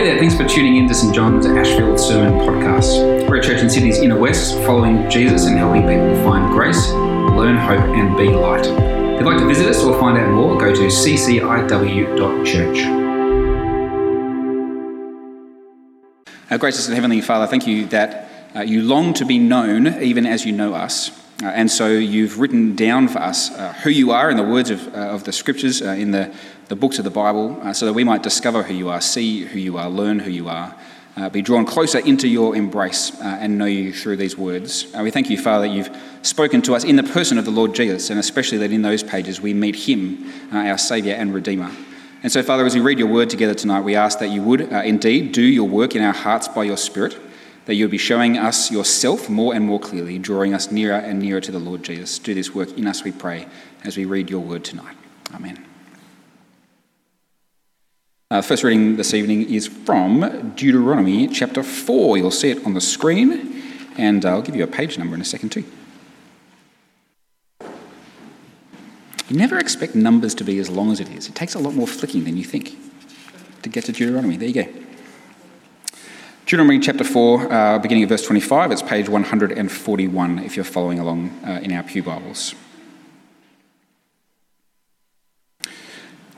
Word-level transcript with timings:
Hey 0.00 0.06
there, 0.06 0.18
thanks 0.18 0.34
for 0.34 0.48
tuning 0.48 0.76
in 0.78 0.88
to 0.88 0.94
St 0.94 1.14
John's 1.14 1.44
Ashfield 1.44 2.00
Sermon 2.00 2.32
Podcast. 2.40 3.28
We're 3.28 3.36
a 3.36 3.42
church 3.42 3.60
in 3.60 3.68
Sydney's 3.68 3.98
inner 3.98 4.18
west, 4.18 4.54
following 4.64 5.10
Jesus 5.10 5.44
and 5.44 5.58
helping 5.58 5.82
people 5.82 6.14
find 6.24 6.54
grace, 6.54 6.88
learn 6.92 7.58
hope, 7.58 7.80
and 7.80 8.16
be 8.16 8.30
light. 8.30 8.64
If 8.64 9.20
you'd 9.20 9.26
like 9.26 9.36
to 9.40 9.46
visit 9.46 9.66
us 9.66 9.84
or 9.84 10.00
find 10.00 10.16
out 10.16 10.32
more, 10.32 10.56
go 10.56 10.74
to 10.74 10.86
cciw.church. 10.86 12.78
Our 16.50 16.56
gracious 16.56 16.86
and 16.86 16.94
Heavenly 16.94 17.20
Father, 17.20 17.46
thank 17.46 17.66
you 17.66 17.84
that 17.88 18.30
uh, 18.56 18.60
you 18.60 18.80
long 18.80 19.12
to 19.12 19.26
be 19.26 19.38
known 19.38 20.02
even 20.02 20.24
as 20.24 20.46
you 20.46 20.52
know 20.52 20.72
us. 20.72 21.10
Uh, 21.42 21.48
and 21.48 21.70
so 21.70 21.88
you've 21.88 22.38
written 22.38 22.74
down 22.74 23.06
for 23.06 23.18
us 23.18 23.50
uh, 23.50 23.74
who 23.82 23.90
you 23.90 24.12
are 24.12 24.30
in 24.30 24.38
the 24.38 24.44
words 24.44 24.70
of, 24.70 24.94
uh, 24.94 24.98
of 24.98 25.24
the 25.24 25.32
scriptures, 25.32 25.82
uh, 25.82 25.88
in 25.88 26.10
the 26.10 26.34
the 26.70 26.76
books 26.76 26.98
of 26.98 27.04
the 27.04 27.10
Bible, 27.10 27.58
uh, 27.62 27.72
so 27.72 27.84
that 27.84 27.92
we 27.92 28.04
might 28.04 28.22
discover 28.22 28.62
who 28.62 28.72
you 28.72 28.88
are, 28.88 29.00
see 29.00 29.40
who 29.40 29.58
you 29.58 29.76
are, 29.76 29.90
learn 29.90 30.20
who 30.20 30.30
you 30.30 30.48
are, 30.48 30.72
uh, 31.16 31.28
be 31.28 31.42
drawn 31.42 31.66
closer 31.66 31.98
into 31.98 32.28
your 32.28 32.54
embrace 32.54 33.20
uh, 33.20 33.38
and 33.40 33.58
know 33.58 33.64
you 33.64 33.92
through 33.92 34.16
these 34.16 34.38
words. 34.38 34.86
Uh, 34.94 35.02
we 35.02 35.10
thank 35.10 35.28
you, 35.28 35.36
Father, 35.36 35.66
that 35.66 35.74
you've 35.74 35.90
spoken 36.22 36.62
to 36.62 36.76
us 36.76 36.84
in 36.84 36.94
the 36.94 37.02
person 37.02 37.38
of 37.38 37.44
the 37.44 37.50
Lord 37.50 37.74
Jesus, 37.74 38.08
and 38.08 38.20
especially 38.20 38.58
that 38.58 38.70
in 38.70 38.82
those 38.82 39.02
pages 39.02 39.40
we 39.40 39.52
meet 39.52 39.74
him, 39.74 40.32
uh, 40.52 40.58
our 40.58 40.78
Saviour 40.78 41.16
and 41.16 41.34
Redeemer. 41.34 41.72
And 42.22 42.30
so, 42.30 42.40
Father, 42.40 42.64
as 42.64 42.76
we 42.76 42.80
read 42.80 43.00
your 43.00 43.08
word 43.08 43.30
together 43.30 43.54
tonight, 43.54 43.80
we 43.80 43.96
ask 43.96 44.20
that 44.20 44.28
you 44.28 44.40
would 44.42 44.72
uh, 44.72 44.82
indeed 44.84 45.32
do 45.32 45.42
your 45.42 45.68
work 45.68 45.96
in 45.96 46.02
our 46.04 46.12
hearts 46.12 46.46
by 46.46 46.62
your 46.62 46.76
Spirit, 46.76 47.18
that 47.66 47.74
you 47.74 47.82
would 47.82 47.90
be 47.90 47.98
showing 47.98 48.38
us 48.38 48.70
yourself 48.70 49.28
more 49.28 49.56
and 49.56 49.66
more 49.66 49.80
clearly, 49.80 50.20
drawing 50.20 50.54
us 50.54 50.70
nearer 50.70 50.94
and 50.94 51.18
nearer 51.18 51.40
to 51.40 51.50
the 51.50 51.58
Lord 51.58 51.82
Jesus. 51.82 52.16
Do 52.20 52.32
this 52.32 52.54
work 52.54 52.78
in 52.78 52.86
us, 52.86 53.02
we 53.02 53.10
pray, 53.10 53.48
as 53.82 53.96
we 53.96 54.04
read 54.04 54.30
your 54.30 54.40
word 54.40 54.62
tonight. 54.62 54.96
Amen. 55.34 55.69
Uh, 58.32 58.40
first 58.40 58.62
reading 58.62 58.94
this 58.94 59.12
evening 59.12 59.52
is 59.52 59.66
from 59.66 60.52
Deuteronomy 60.54 61.26
chapter 61.26 61.64
4. 61.64 62.16
You'll 62.16 62.30
see 62.30 62.50
it 62.50 62.64
on 62.64 62.74
the 62.74 62.80
screen, 62.80 63.60
and 63.98 64.24
I'll 64.24 64.40
give 64.40 64.54
you 64.54 64.62
a 64.62 64.68
page 64.68 64.96
number 64.96 65.16
in 65.16 65.20
a 65.20 65.24
second, 65.24 65.48
too. 65.48 65.64
You 69.28 69.36
never 69.36 69.58
expect 69.58 69.96
numbers 69.96 70.32
to 70.36 70.44
be 70.44 70.60
as 70.60 70.70
long 70.70 70.92
as 70.92 71.00
it 71.00 71.08
is. 71.08 71.26
It 71.26 71.34
takes 71.34 71.56
a 71.56 71.58
lot 71.58 71.74
more 71.74 71.88
flicking 71.88 72.22
than 72.22 72.36
you 72.36 72.44
think 72.44 72.78
to 73.62 73.68
get 73.68 73.86
to 73.86 73.92
Deuteronomy. 73.92 74.36
There 74.36 74.48
you 74.48 74.54
go. 74.54 74.72
Deuteronomy 76.46 76.78
chapter 76.78 77.02
4, 77.02 77.52
uh, 77.52 77.78
beginning 77.80 78.04
of 78.04 78.10
verse 78.10 78.24
25. 78.24 78.70
It's 78.70 78.80
page 78.80 79.08
141 79.08 80.38
if 80.38 80.54
you're 80.54 80.64
following 80.64 81.00
along 81.00 81.30
uh, 81.44 81.58
in 81.64 81.72
our 81.72 81.82
Pew 81.82 82.04
Bibles. 82.04 82.54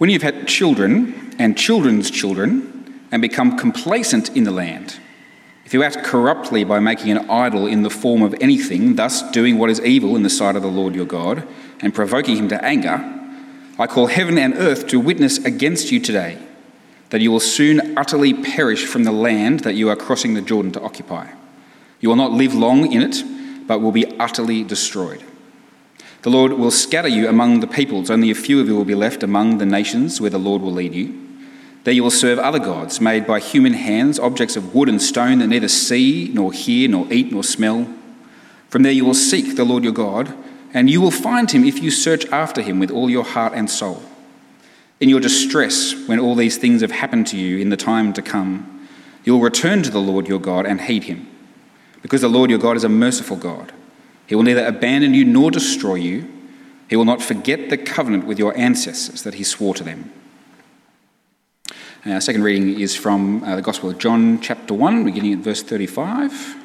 When 0.02 0.10
you've 0.10 0.22
had 0.22 0.48
children 0.48 1.32
and 1.38 1.56
children's 1.56 2.10
children 2.10 3.06
and 3.12 3.22
become 3.22 3.56
complacent 3.56 4.36
in 4.36 4.42
the 4.42 4.50
land, 4.50 4.98
if 5.64 5.72
you 5.72 5.84
act 5.84 6.02
corruptly 6.02 6.64
by 6.64 6.80
making 6.80 7.12
an 7.12 7.30
idol 7.30 7.68
in 7.68 7.84
the 7.84 7.88
form 7.88 8.20
of 8.22 8.34
anything, 8.40 8.96
thus 8.96 9.22
doing 9.30 9.58
what 9.58 9.70
is 9.70 9.80
evil 9.82 10.16
in 10.16 10.24
the 10.24 10.28
sight 10.28 10.56
of 10.56 10.62
the 10.62 10.68
Lord 10.68 10.96
your 10.96 11.06
God, 11.06 11.46
and 11.78 11.94
provoking 11.94 12.36
him 12.36 12.48
to 12.48 12.64
anger, 12.64 12.98
I 13.78 13.86
call 13.86 14.08
heaven 14.08 14.38
and 14.38 14.54
earth 14.54 14.88
to 14.88 14.98
witness 14.98 15.38
against 15.38 15.92
you 15.92 16.00
today 16.00 16.36
that 17.10 17.20
you 17.20 17.30
will 17.30 17.38
soon 17.38 17.96
utterly 17.96 18.34
perish 18.34 18.84
from 18.84 19.04
the 19.04 19.12
land 19.12 19.60
that 19.60 19.74
you 19.74 19.88
are 19.88 19.94
crossing 19.94 20.34
the 20.34 20.42
Jordan 20.42 20.72
to 20.72 20.82
occupy. 20.82 21.28
You 22.00 22.08
will 22.08 22.16
not 22.16 22.32
live 22.32 22.54
long 22.54 22.90
in 22.92 23.02
it, 23.02 23.22
but 23.68 23.78
will 23.78 23.92
be 23.92 24.18
utterly 24.18 24.64
destroyed. 24.64 25.22
The 26.22 26.30
Lord 26.30 26.52
will 26.52 26.70
scatter 26.70 27.08
you 27.08 27.28
among 27.28 27.60
the 27.60 27.66
peoples. 27.66 28.08
Only 28.08 28.30
a 28.30 28.34
few 28.36 28.60
of 28.60 28.68
you 28.68 28.76
will 28.76 28.84
be 28.84 28.94
left 28.94 29.24
among 29.24 29.58
the 29.58 29.66
nations 29.66 30.20
where 30.20 30.30
the 30.30 30.38
Lord 30.38 30.62
will 30.62 30.72
lead 30.72 30.94
you. 30.94 31.18
There 31.82 31.92
you 31.92 32.04
will 32.04 32.12
serve 32.12 32.38
other 32.38 32.60
gods 32.60 33.00
made 33.00 33.26
by 33.26 33.40
human 33.40 33.72
hands, 33.72 34.20
objects 34.20 34.54
of 34.54 34.72
wood 34.72 34.88
and 34.88 35.02
stone 35.02 35.40
that 35.40 35.48
neither 35.48 35.66
see, 35.66 36.30
nor 36.32 36.52
hear, 36.52 36.88
nor 36.88 37.12
eat, 37.12 37.32
nor 37.32 37.42
smell. 37.42 37.92
From 38.68 38.84
there 38.84 38.92
you 38.92 39.04
will 39.04 39.14
seek 39.14 39.56
the 39.56 39.64
Lord 39.64 39.82
your 39.82 39.92
God, 39.92 40.32
and 40.72 40.88
you 40.88 41.00
will 41.00 41.10
find 41.10 41.50
him 41.50 41.64
if 41.64 41.82
you 41.82 41.90
search 41.90 42.24
after 42.26 42.62
him 42.62 42.78
with 42.78 42.92
all 42.92 43.10
your 43.10 43.24
heart 43.24 43.52
and 43.54 43.68
soul. 43.68 44.00
In 45.00 45.08
your 45.08 45.18
distress, 45.18 45.92
when 46.06 46.20
all 46.20 46.36
these 46.36 46.56
things 46.56 46.82
have 46.82 46.92
happened 46.92 47.26
to 47.28 47.36
you 47.36 47.58
in 47.58 47.70
the 47.70 47.76
time 47.76 48.12
to 48.12 48.22
come, 48.22 48.88
you 49.24 49.32
will 49.32 49.40
return 49.40 49.82
to 49.82 49.90
the 49.90 50.00
Lord 50.00 50.28
your 50.28 50.38
God 50.38 50.66
and 50.66 50.82
heed 50.82 51.04
him, 51.04 51.28
because 52.00 52.20
the 52.20 52.28
Lord 52.28 52.48
your 52.48 52.60
God 52.60 52.76
is 52.76 52.84
a 52.84 52.88
merciful 52.88 53.36
God 53.36 53.72
he 54.32 54.34
will 54.34 54.44
neither 54.44 54.64
abandon 54.64 55.12
you 55.12 55.26
nor 55.26 55.50
destroy 55.50 55.96
you. 55.96 56.26
He 56.88 56.96
will 56.96 57.04
not 57.04 57.20
forget 57.20 57.68
the 57.68 57.76
covenant 57.76 58.24
with 58.24 58.38
your 58.38 58.56
ancestors 58.56 59.24
that 59.24 59.34
he 59.34 59.44
swore 59.44 59.74
to 59.74 59.84
them. 59.84 60.10
Our 62.06 62.18
second 62.22 62.42
reading 62.42 62.80
is 62.80 62.96
from 62.96 63.44
uh, 63.44 63.56
the 63.56 63.60
Gospel 63.60 63.90
of 63.90 63.98
John, 63.98 64.40
chapter 64.40 64.72
1, 64.72 65.04
beginning 65.04 65.34
at 65.34 65.40
verse 65.40 65.62
35. 65.62 66.56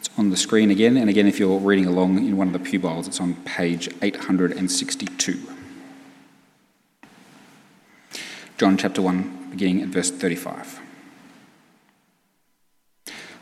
It's 0.00 0.10
on 0.18 0.30
the 0.30 0.36
screen 0.36 0.72
again, 0.72 0.96
and 0.96 1.08
again, 1.08 1.28
if 1.28 1.38
you're 1.38 1.60
reading 1.60 1.86
along 1.86 2.18
in 2.18 2.36
one 2.36 2.48
of 2.48 2.52
the 2.52 2.58
pew 2.58 2.80
it's 2.98 3.20
on 3.20 3.34
page 3.44 3.88
862. 4.02 5.40
John 8.58 8.76
chapter 8.76 9.02
1, 9.02 9.50
beginning 9.52 9.82
at 9.82 9.90
verse 9.90 10.10
35. 10.10 10.87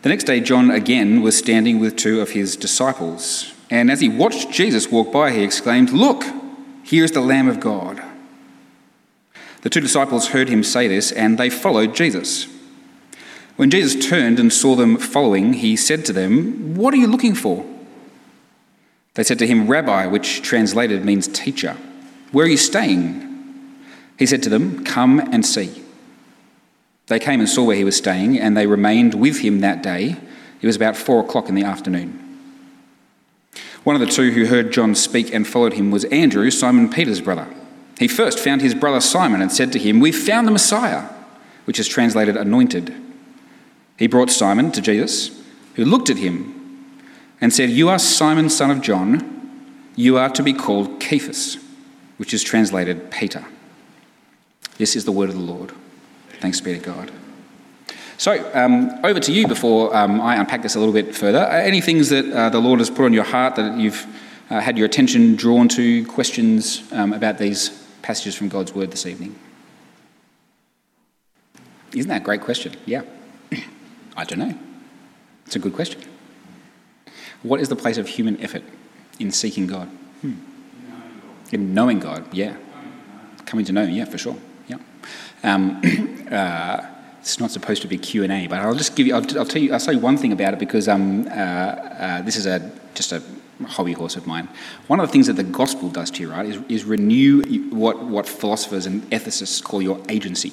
The 0.06 0.10
next 0.10 0.22
day, 0.22 0.38
John 0.38 0.70
again 0.70 1.20
was 1.20 1.36
standing 1.36 1.80
with 1.80 1.96
two 1.96 2.20
of 2.20 2.30
his 2.30 2.54
disciples. 2.54 3.52
And 3.70 3.90
as 3.90 4.00
he 4.00 4.08
watched 4.08 4.52
Jesus 4.52 4.88
walk 4.88 5.10
by, 5.10 5.32
he 5.32 5.42
exclaimed, 5.42 5.90
Look, 5.90 6.22
here 6.84 7.02
is 7.02 7.10
the 7.10 7.20
Lamb 7.20 7.48
of 7.48 7.58
God. 7.58 8.00
The 9.62 9.68
two 9.68 9.80
disciples 9.80 10.28
heard 10.28 10.48
him 10.48 10.62
say 10.62 10.86
this, 10.86 11.10
and 11.10 11.36
they 11.36 11.50
followed 11.50 11.96
Jesus. 11.96 12.46
When 13.56 13.68
Jesus 13.68 14.06
turned 14.08 14.38
and 14.38 14.52
saw 14.52 14.76
them 14.76 14.96
following, 14.96 15.54
he 15.54 15.74
said 15.74 16.04
to 16.04 16.12
them, 16.12 16.76
What 16.76 16.94
are 16.94 16.98
you 16.98 17.08
looking 17.08 17.34
for? 17.34 17.66
They 19.14 19.24
said 19.24 19.40
to 19.40 19.46
him, 19.48 19.66
Rabbi, 19.66 20.06
which 20.06 20.40
translated 20.40 21.04
means 21.04 21.26
teacher, 21.26 21.76
where 22.30 22.46
are 22.46 22.48
you 22.48 22.58
staying? 22.58 23.74
He 24.20 24.26
said 24.26 24.44
to 24.44 24.50
them, 24.50 24.84
Come 24.84 25.18
and 25.18 25.44
see. 25.44 25.82
They 27.06 27.18
came 27.18 27.40
and 27.40 27.48
saw 27.48 27.64
where 27.64 27.76
he 27.76 27.84
was 27.84 27.96
staying, 27.96 28.38
and 28.38 28.56
they 28.56 28.66
remained 28.66 29.14
with 29.14 29.40
him 29.40 29.60
that 29.60 29.82
day. 29.82 30.16
It 30.60 30.66
was 30.66 30.76
about 30.76 30.96
four 30.96 31.20
o'clock 31.20 31.48
in 31.48 31.54
the 31.54 31.64
afternoon. 31.64 32.22
One 33.84 33.94
of 33.94 34.00
the 34.00 34.12
two 34.12 34.32
who 34.32 34.46
heard 34.46 34.72
John 34.72 34.96
speak 34.96 35.32
and 35.32 35.46
followed 35.46 35.74
him 35.74 35.92
was 35.92 36.04
Andrew, 36.06 36.50
Simon 36.50 36.90
Peter's 36.90 37.20
brother. 37.20 37.46
He 37.98 38.08
first 38.08 38.40
found 38.40 38.60
his 38.60 38.74
brother 38.74 39.00
Simon 39.00 39.40
and 39.40 39.52
said 39.52 39.72
to 39.72 39.78
him, 39.78 40.00
We've 40.00 40.16
found 40.16 40.46
the 40.46 40.52
Messiah, 40.52 41.08
which 41.64 41.78
is 41.78 41.86
translated 41.86 42.36
anointed. 42.36 42.92
He 43.96 44.08
brought 44.08 44.30
Simon 44.30 44.72
to 44.72 44.80
Jesus, 44.80 45.40
who 45.74 45.84
looked 45.84 46.10
at 46.10 46.18
him 46.18 46.52
and 47.40 47.52
said, 47.52 47.70
You 47.70 47.88
are 47.88 47.98
Simon, 47.98 48.50
son 48.50 48.72
of 48.72 48.80
John. 48.80 49.32
You 49.94 50.18
are 50.18 50.30
to 50.30 50.42
be 50.42 50.52
called 50.52 51.00
Cephas, 51.00 51.56
which 52.16 52.34
is 52.34 52.42
translated 52.42 53.10
Peter. 53.10 53.44
This 54.78 54.96
is 54.96 55.04
the 55.04 55.12
word 55.12 55.28
of 55.28 55.36
the 55.36 55.40
Lord. 55.40 55.72
Thanks 56.40 56.60
be 56.60 56.74
to 56.74 56.80
God. 56.80 57.10
So, 58.18 58.50
um, 58.54 58.98
over 59.04 59.20
to 59.20 59.32
you 59.32 59.46
before 59.46 59.94
um, 59.94 60.20
I 60.20 60.36
unpack 60.36 60.62
this 60.62 60.74
a 60.74 60.78
little 60.78 60.94
bit 60.94 61.14
further. 61.14 61.38
Any 61.38 61.82
things 61.82 62.08
that 62.08 62.24
uh, 62.32 62.48
the 62.48 62.60
Lord 62.60 62.78
has 62.78 62.88
put 62.88 63.04
on 63.04 63.12
your 63.12 63.24
heart 63.24 63.56
that 63.56 63.78
you've 63.78 64.06
uh, 64.48 64.60
had 64.60 64.78
your 64.78 64.86
attention 64.86 65.36
drawn 65.36 65.68
to, 65.68 66.06
questions 66.06 66.90
um, 66.92 67.12
about 67.12 67.36
these 67.36 67.70
passages 68.00 68.34
from 68.34 68.48
God's 68.48 68.74
Word 68.74 68.90
this 68.90 69.04
evening? 69.04 69.38
Isn't 71.94 72.08
that 72.08 72.22
a 72.22 72.24
great 72.24 72.40
question? 72.40 72.74
Yeah. 72.86 73.02
I 74.16 74.24
don't 74.24 74.38
know. 74.38 74.58
It's 75.46 75.56
a 75.56 75.58
good 75.58 75.74
question. 75.74 76.00
What 77.42 77.60
is 77.60 77.68
the 77.68 77.76
place 77.76 77.98
of 77.98 78.08
human 78.08 78.40
effort 78.40 78.62
in 79.18 79.30
seeking 79.30 79.66
God? 79.66 79.88
Hmm. 80.22 80.34
In 81.52 81.74
knowing 81.74 82.00
God, 82.00 82.32
yeah. 82.34 82.56
Coming 83.44 83.64
to 83.66 83.72
know, 83.72 83.84
Him, 83.84 83.94
yeah, 83.94 84.04
for 84.06 84.18
sure. 84.18 84.36
Um, 85.46 85.80
uh, 86.30 86.86
it's 87.20 87.40
not 87.40 87.50
supposed 87.50 87.82
to 87.82 87.88
be 87.88 87.98
Q 87.98 88.24
and 88.24 88.32
A, 88.32 88.46
but 88.46 88.60
I'll 88.60 88.74
just 88.74 88.96
give 88.96 89.06
you. 89.06 89.14
I'll, 89.14 89.38
I'll, 89.38 89.46
tell 89.46 89.62
you. 89.62 89.72
I'll 89.72 89.80
say 89.80 89.96
one 89.96 90.16
thing 90.16 90.32
about 90.32 90.52
it 90.54 90.58
because 90.58 90.88
um, 90.88 91.26
uh, 91.28 91.30
uh, 91.30 92.22
this 92.22 92.36
is 92.36 92.46
a 92.46 92.70
just 92.94 93.12
a 93.12 93.22
hobby 93.66 93.92
horse 93.92 94.16
of 94.16 94.26
mine. 94.26 94.48
One 94.86 95.00
of 95.00 95.08
the 95.08 95.12
things 95.12 95.26
that 95.28 95.34
the 95.34 95.42
gospel 95.42 95.88
does 95.88 96.10
to 96.12 96.22
you, 96.22 96.30
right, 96.30 96.46
is, 96.46 96.58
is 96.68 96.84
renew 96.84 97.42
what 97.70 98.04
what 98.04 98.28
philosophers 98.28 98.86
and 98.86 99.02
ethicists 99.10 99.62
call 99.62 99.82
your 99.82 100.00
agency. 100.08 100.52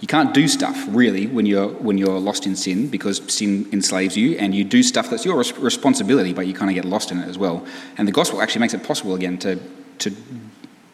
You 0.00 0.06
can't 0.06 0.34
do 0.34 0.46
stuff 0.46 0.84
really 0.88 1.26
when 1.26 1.46
you're 1.46 1.68
when 1.68 1.98
you're 1.98 2.20
lost 2.20 2.46
in 2.46 2.54
sin 2.54 2.88
because 2.88 3.20
sin 3.32 3.68
enslaves 3.72 4.16
you, 4.16 4.36
and 4.38 4.54
you 4.54 4.64
do 4.64 4.82
stuff 4.82 5.10
that's 5.10 5.24
your 5.24 5.36
responsibility, 5.36 6.32
but 6.32 6.46
you 6.46 6.54
kind 6.54 6.70
of 6.70 6.74
get 6.74 6.84
lost 6.84 7.10
in 7.10 7.18
it 7.18 7.28
as 7.28 7.38
well. 7.38 7.66
And 7.96 8.06
the 8.06 8.12
gospel 8.12 8.42
actually 8.42 8.60
makes 8.60 8.74
it 8.74 8.84
possible 8.84 9.14
again 9.14 9.38
to 9.38 9.58
to 9.98 10.14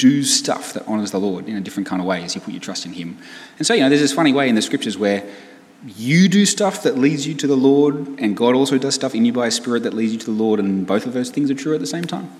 do 0.02 0.24
stuff 0.24 0.72
that 0.72 0.84
honors 0.88 1.12
the 1.12 1.20
Lord 1.20 1.48
in 1.48 1.56
a 1.56 1.60
different 1.60 1.88
kind 1.88 2.02
of 2.02 2.08
way 2.08 2.24
as 2.24 2.34
you 2.34 2.40
put 2.40 2.52
your 2.52 2.60
trust 2.60 2.84
in 2.84 2.92
Him. 2.92 3.18
And 3.58 3.64
so, 3.64 3.72
you 3.72 3.80
know, 3.80 3.88
there's 3.88 4.00
this 4.00 4.12
funny 4.12 4.32
way 4.32 4.48
in 4.48 4.56
the 4.56 4.62
scriptures 4.62 4.98
where 4.98 5.24
you 5.86 6.28
do 6.28 6.44
stuff 6.44 6.82
that 6.82 6.98
leads 6.98 7.24
you 7.24 7.34
to 7.36 7.46
the 7.46 7.56
Lord, 7.56 7.94
and 8.18 8.36
God 8.36 8.56
also 8.56 8.78
does 8.78 8.96
stuff 8.96 9.14
in 9.14 9.24
you 9.24 9.32
by 9.32 9.46
a 9.46 9.50
Spirit 9.52 9.84
that 9.84 9.94
leads 9.94 10.12
you 10.12 10.18
to 10.18 10.26
the 10.26 10.32
Lord, 10.32 10.58
and 10.58 10.84
both 10.84 11.06
of 11.06 11.12
those 11.12 11.30
things 11.30 11.52
are 11.52 11.54
true 11.54 11.72
at 11.72 11.80
the 11.80 11.86
same 11.86 12.04
time. 12.04 12.30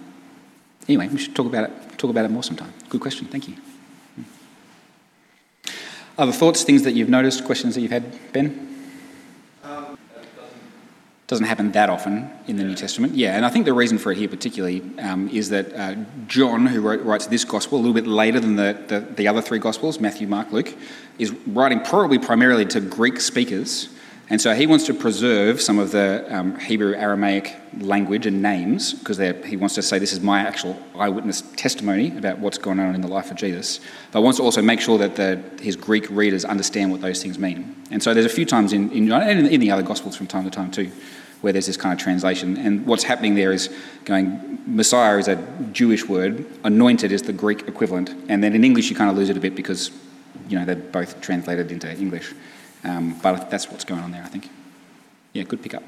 Anyway, 0.88 1.06
we 1.06 1.18
should 1.18 1.36
talk 1.36 1.46
about 1.46 1.70
it. 1.70 1.98
Talk 1.98 2.10
about 2.10 2.24
it 2.24 2.32
more 2.32 2.42
sometime. 2.42 2.72
Good 2.88 3.00
question. 3.00 3.28
Thank 3.28 3.46
you. 3.46 3.54
Hmm. 4.16 4.22
Other 6.18 6.32
thoughts, 6.32 6.64
things 6.64 6.82
that 6.82 6.94
you've 6.94 7.08
noticed, 7.08 7.44
questions 7.44 7.76
that 7.76 7.80
you've 7.80 7.92
had, 7.92 8.32
Ben? 8.32 8.71
Doesn't 11.32 11.46
happen 11.46 11.72
that 11.72 11.88
often 11.88 12.30
in 12.46 12.56
the 12.56 12.62
New 12.62 12.74
Testament. 12.74 13.14
Yeah, 13.14 13.34
and 13.34 13.46
I 13.46 13.48
think 13.48 13.64
the 13.64 13.72
reason 13.72 13.96
for 13.96 14.12
it 14.12 14.18
here 14.18 14.28
particularly 14.28 14.82
um, 14.98 15.30
is 15.30 15.48
that 15.48 15.72
uh, 15.72 15.94
John, 16.26 16.66
who 16.66 16.82
wrote, 16.82 17.02
writes 17.02 17.26
this 17.26 17.42
gospel 17.42 17.78
a 17.78 17.80
little 17.80 17.94
bit 17.94 18.06
later 18.06 18.38
than 18.38 18.56
the, 18.56 18.78
the, 18.86 19.00
the, 19.00 19.28
other 19.28 19.40
three 19.40 19.58
gospels, 19.58 19.98
Matthew, 19.98 20.26
Mark, 20.26 20.52
Luke, 20.52 20.74
is 21.18 21.32
writing 21.46 21.80
probably 21.80 22.18
primarily 22.18 22.66
to 22.66 22.82
Greek 22.82 23.18
speakers. 23.18 23.88
And 24.28 24.40
so 24.40 24.54
he 24.54 24.66
wants 24.66 24.84
to 24.86 24.94
preserve 24.94 25.60
some 25.60 25.78
of 25.78 25.90
the 25.90 26.26
um, 26.28 26.58
Hebrew 26.58 26.94
Aramaic 26.94 27.56
language 27.78 28.26
and 28.26 28.42
names 28.42 28.92
because 28.92 29.16
he 29.46 29.56
wants 29.56 29.74
to 29.76 29.82
say 29.82 29.98
this 29.98 30.12
is 30.12 30.20
my 30.20 30.40
actual 30.40 30.78
eyewitness 30.94 31.42
testimony 31.56 32.16
about 32.16 32.38
what's 32.38 32.58
going 32.58 32.78
on 32.78 32.94
in 32.94 33.00
the 33.00 33.08
life 33.08 33.30
of 33.30 33.38
Jesus. 33.38 33.80
But 34.10 34.20
wants 34.20 34.38
to 34.38 34.44
also 34.44 34.60
make 34.60 34.80
sure 34.80 34.98
that 34.98 35.16
the, 35.16 35.42
his 35.62 35.76
Greek 35.76 36.10
readers 36.10 36.44
understand 36.44 36.92
what 36.92 37.00
those 37.00 37.22
things 37.22 37.38
mean. 37.38 37.74
And 37.90 38.02
so 38.02 38.12
there's 38.12 38.26
a 38.26 38.30
few 38.30 38.46
times 38.46 38.74
in, 38.74 38.90
in, 38.92 39.10
and 39.10 39.46
in 39.46 39.60
the 39.60 39.70
other 39.70 39.82
Gospels 39.82 40.14
from 40.14 40.26
time 40.26 40.44
to 40.44 40.50
time 40.50 40.70
too 40.70 40.90
where 41.42 41.52
there's 41.52 41.66
this 41.66 41.76
kind 41.76 41.92
of 41.92 41.98
translation. 41.98 42.56
And 42.56 42.86
what's 42.86 43.04
happening 43.04 43.34
there 43.34 43.52
is 43.52 43.68
going, 44.04 44.60
Messiah 44.66 45.18
is 45.18 45.28
a 45.28 45.36
Jewish 45.72 46.08
word, 46.08 46.46
anointed 46.64 47.12
is 47.12 47.22
the 47.22 47.32
Greek 47.32 47.68
equivalent. 47.68 48.10
And 48.28 48.42
then 48.42 48.54
in 48.54 48.64
English, 48.64 48.88
you 48.88 48.96
kind 48.96 49.10
of 49.10 49.16
lose 49.16 49.28
it 49.28 49.36
a 49.36 49.40
bit 49.40 49.54
because, 49.54 49.90
you 50.48 50.58
know, 50.58 50.64
they're 50.64 50.76
both 50.76 51.20
translated 51.20 51.70
into 51.70 51.92
English. 51.92 52.32
Um, 52.84 53.18
but 53.22 53.50
that's 53.50 53.70
what's 53.70 53.84
going 53.84 54.00
on 54.00 54.12
there, 54.12 54.22
I 54.22 54.28
think. 54.28 54.48
Yeah, 55.32 55.42
good 55.42 55.62
pickup. 55.62 55.82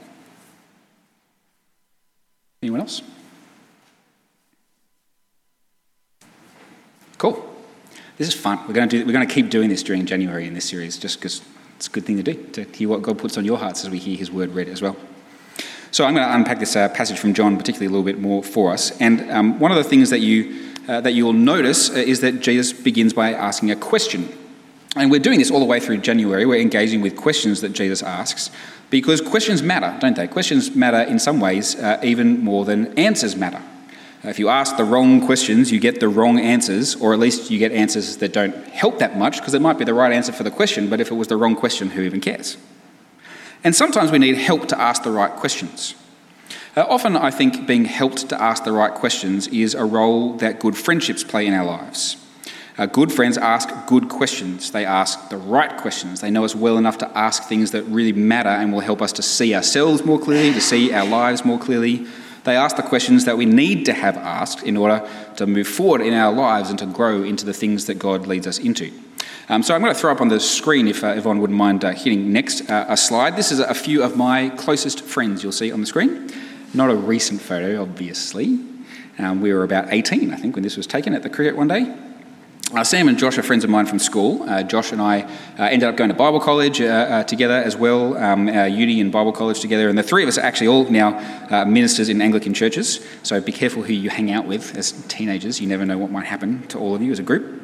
Anyone 2.62 2.80
else? 2.80 3.02
Cool. 7.16 7.50
This 8.16 8.28
is 8.28 8.34
fun. 8.34 8.58
We're 8.66 8.74
going 8.74 8.88
to 8.88 8.98
do, 8.98 9.06
we're 9.06 9.12
going 9.12 9.26
to 9.26 9.32
keep 9.32 9.50
doing 9.50 9.68
this 9.68 9.82
during 9.82 10.04
January 10.06 10.46
in 10.46 10.54
this 10.54 10.64
series, 10.64 10.98
just 10.98 11.18
because 11.18 11.42
it's 11.76 11.86
a 11.86 11.90
good 11.90 12.04
thing 12.04 12.16
to 12.16 12.22
do 12.22 12.42
to 12.52 12.64
hear 12.64 12.88
what 12.88 13.02
God 13.02 13.18
puts 13.18 13.36
on 13.36 13.44
your 13.44 13.58
hearts 13.58 13.84
as 13.84 13.90
we 13.90 13.98
hear 13.98 14.16
His 14.16 14.30
word 14.30 14.50
read 14.50 14.68
as 14.68 14.82
well. 14.82 14.96
So 15.94 16.04
I'm 16.04 16.16
going 16.16 16.26
to 16.26 16.34
unpack 16.34 16.58
this 16.58 16.74
uh, 16.74 16.88
passage 16.88 17.20
from 17.20 17.34
John 17.34 17.56
particularly 17.56 17.86
a 17.86 17.90
little 17.90 18.04
bit 18.04 18.18
more 18.18 18.42
for 18.42 18.72
us. 18.72 19.00
And 19.00 19.30
um, 19.30 19.60
one 19.60 19.70
of 19.70 19.76
the 19.76 19.84
things 19.84 20.10
that 20.10 20.18
you 20.18 20.72
uh, 20.88 21.00
that 21.02 21.12
you'll 21.12 21.32
notice 21.32 21.88
uh, 21.88 21.92
is 21.92 22.20
that 22.22 22.40
Jesus 22.40 22.72
begins 22.72 23.12
by 23.12 23.32
asking 23.32 23.70
a 23.70 23.76
question. 23.76 24.28
And 24.96 25.08
we're 25.08 25.20
doing 25.20 25.38
this 25.38 25.52
all 25.52 25.60
the 25.60 25.66
way 25.66 25.78
through 25.78 25.98
January. 25.98 26.46
We're 26.46 26.60
engaging 26.60 27.00
with 27.00 27.14
questions 27.14 27.60
that 27.60 27.74
Jesus 27.74 28.02
asks 28.02 28.50
because 28.90 29.20
questions 29.20 29.62
matter, 29.62 29.96
don't 30.00 30.16
they? 30.16 30.26
Questions 30.26 30.74
matter 30.74 31.08
in 31.08 31.20
some 31.20 31.38
ways 31.38 31.76
uh, 31.76 32.00
even 32.02 32.42
more 32.42 32.64
than 32.64 32.98
answers 32.98 33.36
matter. 33.36 33.62
Uh, 34.24 34.30
if 34.30 34.40
you 34.40 34.48
ask 34.48 34.76
the 34.76 34.82
wrong 34.84 35.24
questions, 35.24 35.70
you 35.70 35.78
get 35.78 36.00
the 36.00 36.08
wrong 36.08 36.40
answers, 36.40 36.96
or 36.96 37.12
at 37.12 37.20
least 37.20 37.52
you 37.52 37.60
get 37.60 37.70
answers 37.70 38.16
that 38.16 38.32
don't 38.32 38.66
help 38.66 38.98
that 38.98 39.16
much 39.16 39.38
because 39.38 39.54
it 39.54 39.62
might 39.62 39.78
be 39.78 39.84
the 39.84 39.94
right 39.94 40.12
answer 40.12 40.32
for 40.32 40.42
the 40.42 40.50
question, 40.50 40.90
but 40.90 41.00
if 41.00 41.12
it 41.12 41.14
was 41.14 41.28
the 41.28 41.36
wrong 41.36 41.54
question, 41.54 41.90
who 41.90 42.02
even 42.02 42.20
cares? 42.20 42.56
And 43.64 43.74
sometimes 43.74 44.12
we 44.12 44.18
need 44.18 44.36
help 44.36 44.68
to 44.68 44.80
ask 44.80 45.02
the 45.02 45.10
right 45.10 45.32
questions. 45.32 45.94
Uh, 46.76 46.84
often, 46.88 47.16
I 47.16 47.30
think 47.30 47.66
being 47.66 47.86
helped 47.86 48.28
to 48.28 48.40
ask 48.40 48.64
the 48.64 48.72
right 48.72 48.92
questions 48.92 49.48
is 49.48 49.74
a 49.74 49.84
role 49.84 50.34
that 50.34 50.60
good 50.60 50.76
friendships 50.76 51.24
play 51.24 51.46
in 51.46 51.54
our 51.54 51.64
lives. 51.64 52.16
Uh, 52.76 52.86
good 52.86 53.12
friends 53.12 53.38
ask 53.38 53.70
good 53.86 54.08
questions. 54.08 54.72
They 54.72 54.84
ask 54.84 55.28
the 55.28 55.36
right 55.36 55.76
questions. 55.76 56.20
They 56.20 56.30
know 56.30 56.44
us 56.44 56.56
well 56.56 56.76
enough 56.76 56.98
to 56.98 57.18
ask 57.18 57.44
things 57.44 57.70
that 57.70 57.84
really 57.84 58.12
matter 58.12 58.48
and 58.48 58.72
will 58.72 58.80
help 58.80 59.00
us 59.00 59.12
to 59.12 59.22
see 59.22 59.54
ourselves 59.54 60.04
more 60.04 60.18
clearly, 60.18 60.52
to 60.52 60.60
see 60.60 60.92
our 60.92 61.06
lives 61.06 61.44
more 61.44 61.58
clearly. 61.58 62.06
They 62.42 62.56
ask 62.56 62.76
the 62.76 62.82
questions 62.82 63.24
that 63.24 63.38
we 63.38 63.46
need 63.46 63.86
to 63.86 63.92
have 63.92 64.16
asked 64.16 64.64
in 64.64 64.76
order 64.76 65.08
to 65.36 65.46
move 65.46 65.68
forward 65.68 66.00
in 66.00 66.12
our 66.12 66.32
lives 66.32 66.68
and 66.68 66.78
to 66.80 66.86
grow 66.86 67.22
into 67.22 67.46
the 67.46 67.54
things 67.54 67.86
that 67.86 68.00
God 68.00 68.26
leads 68.26 68.46
us 68.46 68.58
into. 68.58 68.90
Um, 69.48 69.62
so 69.62 69.74
I'm 69.74 69.80
going 69.82 69.92
to 69.92 69.98
throw 69.98 70.10
up 70.10 70.20
on 70.20 70.28
the 70.28 70.40
screen, 70.40 70.88
if 70.88 71.04
uh, 71.04 71.08
everyone 71.08 71.40
wouldn't 71.40 71.58
mind 71.58 71.84
uh, 71.84 71.92
hitting 71.92 72.32
next 72.32 72.70
uh, 72.70 72.86
a 72.88 72.96
slide. 72.96 73.36
This 73.36 73.52
is 73.52 73.60
a 73.60 73.74
few 73.74 74.02
of 74.02 74.16
my 74.16 74.48
closest 74.50 75.02
friends 75.02 75.42
you'll 75.42 75.52
see 75.52 75.70
on 75.70 75.80
the 75.80 75.86
screen. 75.86 76.32
Not 76.72 76.90
a 76.90 76.96
recent 76.96 77.40
photo, 77.40 77.82
obviously. 77.82 78.58
Um, 79.18 79.40
we 79.40 79.52
were 79.52 79.62
about 79.62 79.92
18, 79.92 80.32
I 80.32 80.36
think, 80.36 80.56
when 80.56 80.62
this 80.62 80.76
was 80.76 80.86
taken 80.86 81.14
at 81.14 81.22
the 81.22 81.30
cricket 81.30 81.56
one 81.56 81.68
day. 81.68 81.94
Uh, 82.72 82.82
Sam 82.82 83.08
and 83.08 83.16
Josh 83.16 83.38
are 83.38 83.42
friends 83.42 83.62
of 83.62 83.70
mine 83.70 83.86
from 83.86 84.00
school. 84.00 84.42
Uh, 84.48 84.62
Josh 84.64 84.90
and 84.90 85.00
I 85.00 85.22
uh, 85.58 85.64
ended 85.64 85.88
up 85.88 85.96
going 85.96 86.08
to 86.08 86.16
Bible 86.16 86.40
college 86.40 86.80
uh, 86.80 86.86
uh, 86.86 87.22
together 87.22 87.54
as 87.54 87.76
well, 87.76 88.16
um, 88.16 88.48
uni 88.48 89.00
and 89.00 89.12
Bible 89.12 89.32
college 89.32 89.60
together, 89.60 89.88
and 89.88 89.96
the 89.96 90.02
three 90.02 90.24
of 90.24 90.28
us 90.28 90.38
are 90.38 90.40
actually 90.40 90.66
all 90.68 90.84
now 90.90 91.18
uh, 91.50 91.64
ministers 91.64 92.08
in 92.08 92.20
Anglican 92.20 92.52
churches. 92.52 93.06
So 93.22 93.40
be 93.40 93.52
careful 93.52 93.82
who 93.82 93.92
you 93.92 94.10
hang 94.10 94.32
out 94.32 94.46
with 94.46 94.76
as 94.76 94.90
teenagers. 95.06 95.60
You 95.60 95.68
never 95.68 95.86
know 95.86 95.98
what 95.98 96.10
might 96.10 96.26
happen 96.26 96.66
to 96.68 96.78
all 96.78 96.96
of 96.96 97.02
you 97.02 97.12
as 97.12 97.20
a 97.20 97.22
group. 97.22 97.63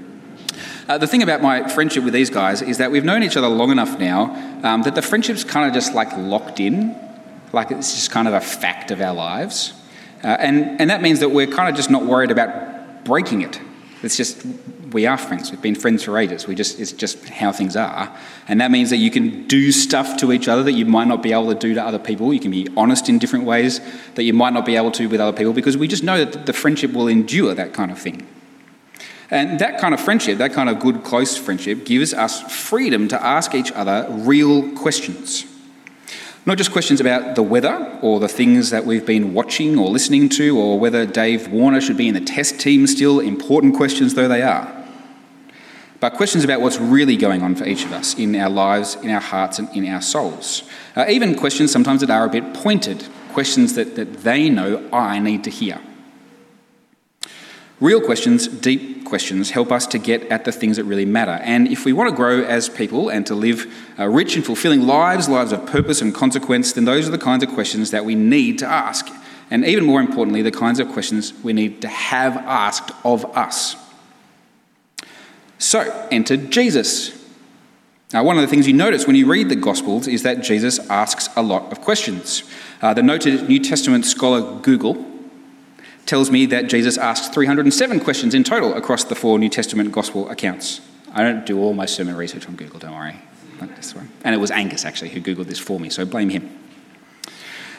Uh, 0.91 0.99
the 0.99 1.07
thing 1.07 1.23
about 1.23 1.41
my 1.41 1.69
friendship 1.69 2.03
with 2.03 2.13
these 2.13 2.31
guys 2.31 2.63
is 2.63 2.79
that 2.79 2.91
we've 2.91 3.05
known 3.05 3.23
each 3.23 3.37
other 3.37 3.47
long 3.47 3.71
enough 3.71 3.97
now 4.01 4.25
um, 4.65 4.83
that 4.83 4.97
the 4.97 5.01
friendship's 5.01 5.45
kind 5.45 5.69
of 5.69 5.73
just 5.73 5.95
like 5.95 6.11
locked 6.17 6.59
in, 6.59 6.99
like 7.53 7.71
it's 7.71 7.95
just 7.95 8.11
kind 8.11 8.27
of 8.27 8.35
a 8.35 8.41
fact 8.41 8.91
of 8.91 9.01
our 9.01 9.15
lives. 9.15 9.73
Uh, 10.25 10.37
and, 10.41 10.81
and 10.81 10.91
that 10.91 11.01
means 11.01 11.21
that 11.21 11.29
we're 11.29 11.47
kind 11.47 11.69
of 11.69 11.77
just 11.77 11.91
not 11.91 12.07
worried 12.07 12.33
about 12.33 13.05
breaking 13.05 13.43
it. 13.43 13.61
It's 14.03 14.17
just, 14.17 14.45
we 14.91 15.07
are 15.07 15.17
friends. 15.17 15.53
We've 15.53 15.63
been 15.63 15.77
friends 15.77 16.03
for 16.03 16.19
ages. 16.19 16.49
We 16.49 16.57
just, 16.57 16.81
it's 16.81 16.91
just 16.91 17.29
how 17.29 17.53
things 17.53 17.77
are. 17.77 18.13
And 18.49 18.61
that 18.61 18.73
means 18.73 18.91
that 18.91 18.97
you 18.97 19.13
can 19.13 19.47
do 19.47 19.71
stuff 19.71 20.17
to 20.17 20.33
each 20.33 20.49
other 20.49 20.65
that 20.65 20.73
you 20.73 20.87
might 20.87 21.07
not 21.07 21.23
be 21.23 21.33
able 21.33 21.55
to 21.55 21.59
do 21.59 21.73
to 21.73 21.85
other 21.85 22.01
people. 22.01 22.35
You 22.35 22.41
can 22.41 22.51
be 22.51 22.67
honest 22.77 23.09
in 23.09 23.21
different 23.21 23.45
ways 23.45 23.81
that 24.17 24.25
you 24.25 24.33
might 24.33 24.55
not 24.55 24.67
be 24.67 24.75
able 24.75 24.91
to 24.91 25.09
with 25.09 25.21
other 25.21 25.37
people 25.37 25.53
because 25.53 25.77
we 25.77 25.87
just 25.87 26.03
know 26.03 26.25
that 26.25 26.47
the 26.47 26.53
friendship 26.53 26.93
will 26.95 27.07
endure 27.07 27.55
that 27.55 27.75
kind 27.75 27.93
of 27.93 27.99
thing. 28.01 28.27
And 29.31 29.61
that 29.61 29.81
kind 29.81 29.95
of 29.95 30.01
friendship, 30.01 30.39
that 30.39 30.53
kind 30.53 30.69
of 30.69 30.81
good, 30.81 31.05
close 31.05 31.37
friendship, 31.37 31.85
gives 31.85 32.13
us 32.13 32.41
freedom 32.53 33.07
to 33.09 33.25
ask 33.25 33.55
each 33.55 33.71
other 33.73 34.07
real 34.11 34.73
questions. 34.73 35.47
Not 36.47 36.59
just 36.59 36.73
questions 36.73 37.01
about 37.01 37.37
the 37.37 37.43
weather 37.43 37.99
or 38.03 38.19
the 38.19 38.29
things 38.29 38.71
that 38.71 38.85
we've 38.85 39.05
been 39.05 39.35
watching 39.35 39.79
or 39.79 39.89
listening 39.89 40.29
to, 40.31 40.59
or 40.59 40.79
whether 40.79 41.07
Dave 41.07 41.49
Warner 41.49 41.81
should 41.81 41.97
be 41.97 42.09
in 42.09 42.15
the 42.15 42.21
test 42.21 42.59
team 42.59 42.87
still, 42.87 43.21
important 43.21 43.77
questions 43.77 44.15
though 44.15 44.27
they 44.27 44.43
are. 44.43 44.77
But 46.01 46.15
questions 46.15 46.45
about 46.45 46.63
what's 46.63 46.81
really 46.81 47.17
going 47.17 47.43
on 47.43 47.55
for 47.55 47.67
each 47.67 47.85
of 47.85 47.93
us 47.93 48.15
in 48.19 48.35
our 48.35 48.49
lives, 48.49 48.97
in 48.97 49.11
our 49.11 49.21
hearts, 49.21 49.59
and 49.59 49.69
in 49.77 49.87
our 49.87 50.01
souls. 50.01 50.63
Uh, 50.97 51.05
even 51.09 51.35
questions 51.35 51.71
sometimes 51.71 52.01
that 52.01 52.11
are 52.11 52.25
a 52.25 52.31
bit 52.31 52.55
pointed, 52.55 53.07
questions 53.33 53.75
that, 53.75 53.97
that 53.97 54.23
they 54.23 54.49
know 54.49 54.89
I 54.93 55.19
need 55.19 55.45
to 55.45 55.51
hear. 55.51 55.79
Real 57.81 58.01
questions, 58.03 58.47
deep 58.47 59.07
questions, 59.07 59.51
help 59.51 59.73
us 59.73 59.87
to 59.87 59.99
get 59.99 60.23
at 60.31 60.45
the 60.45 60.53
things 60.53 60.77
that 60.77 60.85
really 60.85 61.07
matter. 61.07 61.33
And 61.43 61.67
if 61.67 61.87
we 61.87 61.95
want 61.95 62.11
to 62.11 62.15
grow 62.15 62.43
as 62.43 62.69
people 62.69 63.09
and 63.09 63.27
to 63.27 63.35
live 63.35 63.75
uh, 63.99 64.07
rich 64.07 64.37
and 64.37 64.45
fulfilling 64.45 64.83
lives, 64.87 65.31
lives 65.31 65.51
of 65.51 65.65
purpose 65.65 66.03
and 66.03 66.15
consequence, 66.15 66.75
then 66.75 66.85
those 66.85 67.09
are 67.09 67.11
the 67.11 67.19
kinds 67.19 67.43
of 67.43 67.49
questions 67.49 67.91
that 67.91 68.05
we 68.05 68.15
need 68.15 68.59
to 68.59 68.67
ask. 68.67 69.09
And 69.51 69.65
even 69.65 69.85
more 69.85 70.01
importantly, 70.01 70.43
the 70.43 70.53
kinds 70.53 70.79
of 70.79 70.89
questions 70.93 71.33
we 71.43 71.55
need 71.55 71.81
to 71.81 71.89
have 71.89 72.37
asked 72.37 72.93
of 73.03 73.25
us. 73.37 73.77
So, 75.59 76.09
enter 76.11 76.37
Jesus. 76.37 77.19
Now, 78.13 78.25
one 78.25 78.37
of 78.37 78.43
the 78.43 78.49
things 78.49 78.67
you 78.67 78.75
notice 78.75 79.07
when 79.07 79.17
you 79.17 79.27
read 79.27 79.49
the 79.49 79.57
Gospels 79.57 80.07
is 80.07 80.23
that 80.23 80.43
Jesus 80.43 80.79
asks 80.91 81.29
a 81.35 81.43
lot 81.43 81.73
of 81.73 81.81
questions. 81.81 82.43
Uh, 82.83 82.93
the 82.93 83.03
noted 83.03 83.49
New 83.49 83.59
Testament 83.59 84.05
scholar 84.05 84.61
Google 84.61 85.10
tells 86.11 86.29
me 86.29 86.45
that 86.45 86.69
Jesus 86.69 86.99
asked 86.99 87.33
307 87.33 88.01
questions 88.01 88.35
in 88.35 88.43
total 88.43 88.75
across 88.75 89.05
the 89.05 89.15
four 89.15 89.39
New 89.39 89.49
Testament 89.49 89.93
gospel 89.93 90.29
accounts. 90.29 90.81
I 91.13 91.23
don't 91.23 91.47
do 91.47 91.61
all 91.61 91.73
my 91.73 91.87
sermon 91.87 92.17
research 92.17 92.49
on 92.49 92.57
Google, 92.57 92.81
don't 92.81 92.97
worry. 92.97 93.15
And 94.25 94.35
it 94.35 94.39
was 94.39 94.51
Angus, 94.51 94.85
actually, 94.85 95.11
who 95.11 95.21
Googled 95.21 95.47
this 95.47 95.61
for 95.61 95.79
me, 95.79 95.89
so 95.89 96.05
blame 96.05 96.31
him. 96.31 96.59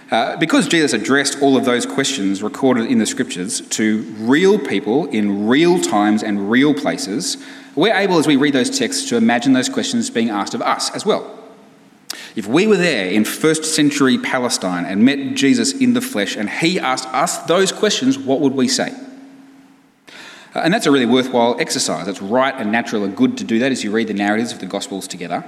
Uh, 0.09 0.37
because 0.37 0.69
Jesus 0.69 0.93
addressed 0.93 1.41
all 1.41 1.57
of 1.57 1.65
those 1.65 1.85
questions 1.85 2.41
recorded 2.41 2.89
in 2.89 2.99
the 2.99 3.05
scriptures 3.05 3.59
to 3.69 4.03
real 4.19 4.57
people 4.57 5.07
in 5.07 5.47
real 5.47 5.81
times 5.81 6.23
and 6.23 6.49
real 6.49 6.73
places, 6.73 7.35
we're 7.75 7.93
able, 7.93 8.17
as 8.17 8.27
we 8.27 8.37
read 8.37 8.53
those 8.53 8.69
texts, 8.69 9.09
to 9.09 9.17
imagine 9.17 9.51
those 9.51 9.67
questions 9.67 10.09
being 10.09 10.29
asked 10.29 10.53
of 10.53 10.61
us 10.61 10.89
as 10.91 11.05
well. 11.05 11.40
If 12.35 12.47
we 12.47 12.67
were 12.67 12.77
there 12.77 13.09
in 13.09 13.25
first 13.25 13.65
century 13.65 14.17
Palestine 14.17 14.85
and 14.85 15.03
met 15.03 15.35
Jesus 15.35 15.73
in 15.73 15.93
the 15.93 16.01
flesh 16.01 16.35
and 16.35 16.49
he 16.49 16.79
asked 16.79 17.07
us 17.09 17.37
those 17.39 17.71
questions, 17.71 18.17
what 18.17 18.39
would 18.39 18.53
we 18.53 18.67
say? 18.67 18.93
Uh, 20.53 20.59
and 20.59 20.73
that's 20.73 20.85
a 20.85 20.91
really 20.91 21.05
worthwhile 21.05 21.55
exercise. 21.59 22.07
It's 22.07 22.21
right 22.21 22.53
and 22.55 22.71
natural 22.71 23.03
and 23.03 23.15
good 23.15 23.37
to 23.37 23.43
do 23.43 23.59
that 23.59 23.71
as 23.71 23.83
you 23.83 23.91
read 23.91 24.07
the 24.07 24.13
narratives 24.13 24.51
of 24.51 24.59
the 24.59 24.65
Gospels 24.65 25.07
together. 25.07 25.43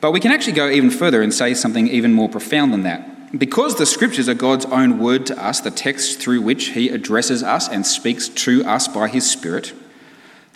But 0.00 0.12
we 0.12 0.20
can 0.20 0.30
actually 0.30 0.52
go 0.52 0.68
even 0.68 0.90
further 0.90 1.22
and 1.22 1.32
say 1.32 1.54
something 1.54 1.88
even 1.88 2.12
more 2.12 2.28
profound 2.28 2.72
than 2.72 2.82
that. 2.82 3.38
Because 3.38 3.76
the 3.76 3.86
scriptures 3.86 4.28
are 4.28 4.34
God's 4.34 4.66
own 4.66 4.98
word 4.98 5.26
to 5.26 5.44
us, 5.44 5.60
the 5.60 5.70
text 5.70 6.20
through 6.20 6.42
which 6.42 6.68
he 6.68 6.88
addresses 6.90 7.42
us 7.42 7.68
and 7.68 7.86
speaks 7.86 8.28
to 8.28 8.64
us 8.64 8.86
by 8.86 9.08
his 9.08 9.28
Spirit, 9.28 9.72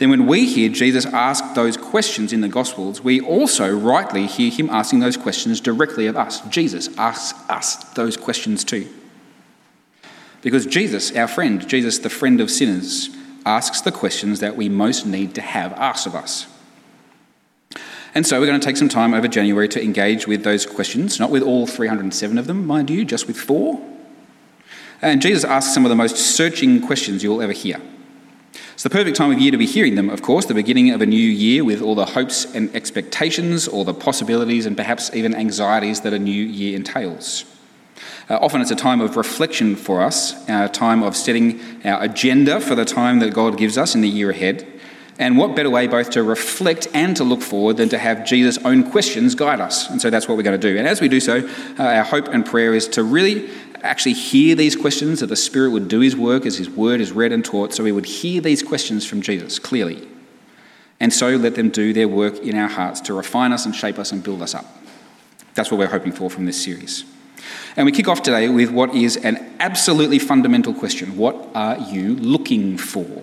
then 0.00 0.08
when 0.08 0.26
we 0.26 0.46
hear 0.46 0.70
Jesus 0.70 1.04
ask 1.04 1.52
those 1.52 1.76
questions 1.76 2.32
in 2.32 2.40
the 2.40 2.48
Gospels, 2.48 3.02
we 3.02 3.20
also 3.20 3.70
rightly 3.70 4.26
hear 4.26 4.50
him 4.50 4.70
asking 4.70 5.00
those 5.00 5.18
questions 5.18 5.60
directly 5.60 6.06
of 6.06 6.16
us. 6.16 6.40
Jesus 6.48 6.88
asks 6.96 7.38
us 7.50 7.76
those 7.92 8.16
questions 8.16 8.64
too. 8.64 8.88
Because 10.40 10.64
Jesus, 10.64 11.14
our 11.14 11.28
friend, 11.28 11.68
Jesus, 11.68 11.98
the 11.98 12.08
friend 12.08 12.40
of 12.40 12.50
sinners, 12.50 13.10
asks 13.44 13.82
the 13.82 13.92
questions 13.92 14.40
that 14.40 14.56
we 14.56 14.70
most 14.70 15.04
need 15.04 15.34
to 15.34 15.42
have 15.42 15.74
asked 15.74 16.06
of 16.06 16.14
us. 16.14 16.46
And 18.14 18.26
so 18.26 18.40
we're 18.40 18.46
going 18.46 18.58
to 18.58 18.64
take 18.64 18.78
some 18.78 18.88
time 18.88 19.12
over 19.12 19.28
January 19.28 19.68
to 19.68 19.84
engage 19.84 20.26
with 20.26 20.44
those 20.44 20.64
questions, 20.64 21.20
not 21.20 21.30
with 21.30 21.42
all 21.42 21.66
307 21.66 22.38
of 22.38 22.46
them, 22.46 22.66
mind 22.66 22.88
you, 22.88 23.04
just 23.04 23.26
with 23.26 23.36
four. 23.36 23.86
And 25.02 25.20
Jesus 25.20 25.44
asks 25.44 25.74
some 25.74 25.84
of 25.84 25.90
the 25.90 25.94
most 25.94 26.16
searching 26.16 26.80
questions 26.80 27.22
you'll 27.22 27.42
ever 27.42 27.52
hear. 27.52 27.82
It's 28.80 28.84
the 28.84 28.88
perfect 28.88 29.18
time 29.18 29.30
of 29.30 29.38
year 29.38 29.50
to 29.50 29.58
be 29.58 29.66
hearing 29.66 29.94
them, 29.94 30.08
of 30.08 30.22
course, 30.22 30.46
the 30.46 30.54
beginning 30.54 30.88
of 30.88 31.02
a 31.02 31.04
new 31.04 31.18
year 31.18 31.62
with 31.62 31.82
all 31.82 31.94
the 31.94 32.06
hopes 32.06 32.46
and 32.46 32.74
expectations, 32.74 33.68
all 33.68 33.84
the 33.84 33.92
possibilities, 33.92 34.64
and 34.64 34.74
perhaps 34.74 35.14
even 35.14 35.34
anxieties 35.34 36.00
that 36.00 36.14
a 36.14 36.18
new 36.18 36.42
year 36.42 36.74
entails. 36.74 37.44
Uh, 38.30 38.38
often 38.40 38.62
it's 38.62 38.70
a 38.70 38.74
time 38.74 39.02
of 39.02 39.18
reflection 39.18 39.76
for 39.76 40.00
us, 40.00 40.32
a 40.48 40.66
time 40.66 41.02
of 41.02 41.14
setting 41.14 41.60
our 41.84 42.02
agenda 42.02 42.58
for 42.58 42.74
the 42.74 42.86
time 42.86 43.18
that 43.18 43.34
God 43.34 43.58
gives 43.58 43.76
us 43.76 43.94
in 43.94 44.00
the 44.00 44.08
year 44.08 44.30
ahead. 44.30 44.66
And 45.18 45.36
what 45.36 45.54
better 45.54 45.68
way 45.68 45.86
both 45.86 46.08
to 46.12 46.22
reflect 46.22 46.88
and 46.94 47.14
to 47.18 47.24
look 47.24 47.42
forward 47.42 47.76
than 47.76 47.90
to 47.90 47.98
have 47.98 48.24
Jesus' 48.24 48.56
own 48.64 48.90
questions 48.90 49.34
guide 49.34 49.60
us? 49.60 49.90
And 49.90 50.00
so 50.00 50.08
that's 50.08 50.26
what 50.26 50.38
we're 50.38 50.42
going 50.42 50.58
to 50.58 50.68
do. 50.72 50.78
And 50.78 50.88
as 50.88 51.02
we 51.02 51.08
do 51.08 51.20
so, 51.20 51.46
uh, 51.78 51.82
our 51.82 52.04
hope 52.04 52.28
and 52.28 52.46
prayer 52.46 52.72
is 52.72 52.88
to 52.88 53.04
really 53.04 53.50
actually 53.82 54.14
hear 54.14 54.54
these 54.54 54.76
questions, 54.76 55.20
that 55.20 55.26
the 55.26 55.36
Spirit 55.36 55.70
would 55.70 55.88
do 55.88 56.00
His 56.00 56.16
work 56.16 56.46
as 56.46 56.58
His 56.58 56.70
word 56.70 57.00
is 57.00 57.12
read 57.12 57.32
and 57.32 57.44
taught, 57.44 57.72
so 57.72 57.84
we 57.84 57.92
would 57.92 58.06
hear 58.06 58.40
these 58.40 58.62
questions 58.62 59.06
from 59.06 59.22
Jesus 59.22 59.58
clearly. 59.58 60.06
And 61.00 61.12
so 61.12 61.30
let 61.30 61.54
them 61.54 61.70
do 61.70 61.92
their 61.92 62.08
work 62.08 62.38
in 62.38 62.56
our 62.56 62.68
hearts 62.68 63.00
to 63.02 63.14
refine 63.14 63.52
us 63.52 63.64
and 63.64 63.74
shape 63.74 63.98
us 63.98 64.12
and 64.12 64.22
build 64.22 64.42
us 64.42 64.54
up. 64.54 64.66
That's 65.54 65.70
what 65.70 65.78
we're 65.78 65.86
hoping 65.86 66.12
for 66.12 66.30
from 66.30 66.46
this 66.46 66.62
series. 66.62 67.04
And 67.76 67.86
we 67.86 67.92
kick 67.92 68.08
off 68.08 68.22
today 68.22 68.48
with 68.48 68.70
what 68.70 68.94
is 68.94 69.16
an 69.16 69.54
absolutely 69.60 70.18
fundamental 70.18 70.74
question 70.74 71.16
What 71.16 71.48
are 71.54 71.78
you 71.78 72.16
looking 72.16 72.76
for? 72.76 73.22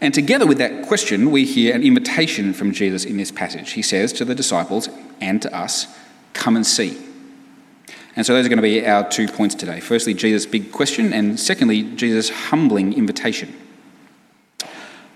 And 0.00 0.12
together 0.12 0.46
with 0.46 0.58
that 0.58 0.86
question, 0.88 1.30
we 1.30 1.44
hear 1.44 1.74
an 1.74 1.82
invitation 1.82 2.52
from 2.52 2.72
Jesus 2.72 3.04
in 3.04 3.16
this 3.16 3.30
passage. 3.30 3.72
He 3.72 3.82
says 3.82 4.12
to 4.14 4.24
the 4.24 4.34
disciples 4.34 4.88
and 5.20 5.40
to 5.42 5.54
us, 5.54 5.86
Come 6.32 6.56
and 6.56 6.66
see. 6.66 6.98
And 8.14 8.26
so 8.26 8.34
those 8.34 8.44
are 8.44 8.48
going 8.48 8.58
to 8.58 8.62
be 8.62 8.86
our 8.86 9.08
two 9.08 9.26
points 9.26 9.54
today. 9.54 9.80
Firstly, 9.80 10.12
Jesus' 10.12 10.44
big 10.44 10.70
question, 10.70 11.12
and 11.12 11.40
secondly, 11.40 11.82
Jesus' 11.82 12.28
humbling 12.28 12.92
invitation. 12.92 13.54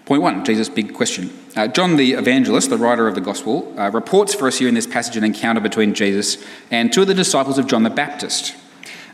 Point 0.07 0.23
one 0.23 0.45
Jesus' 0.45 0.69
big 0.69 0.95
question. 0.95 1.37
Uh, 1.57 1.67
John 1.67 1.97
the 1.97 2.12
evangelist, 2.12 2.71
the 2.71 2.79
writer 2.79 3.09
of 3.09 3.17
the 3.17 3.21
gospel, 3.21 3.75
uh, 3.79 3.91
reports 3.91 4.35
for 4.35 4.47
us 4.47 4.59
here 4.59 4.69
in 4.69 4.75
this 4.75 4.87
passage 4.87 5.17
an 5.17 5.25
encounter 5.25 5.61
between 5.61 5.95
Jesus 5.95 6.43
and 6.71 6.93
two 6.93 7.03
of 7.03 7.09
the 7.09 7.15
disciples 7.15 7.59
of 7.59 7.67
John 7.67 7.83
the 7.83 7.91
Baptist. 7.91 8.55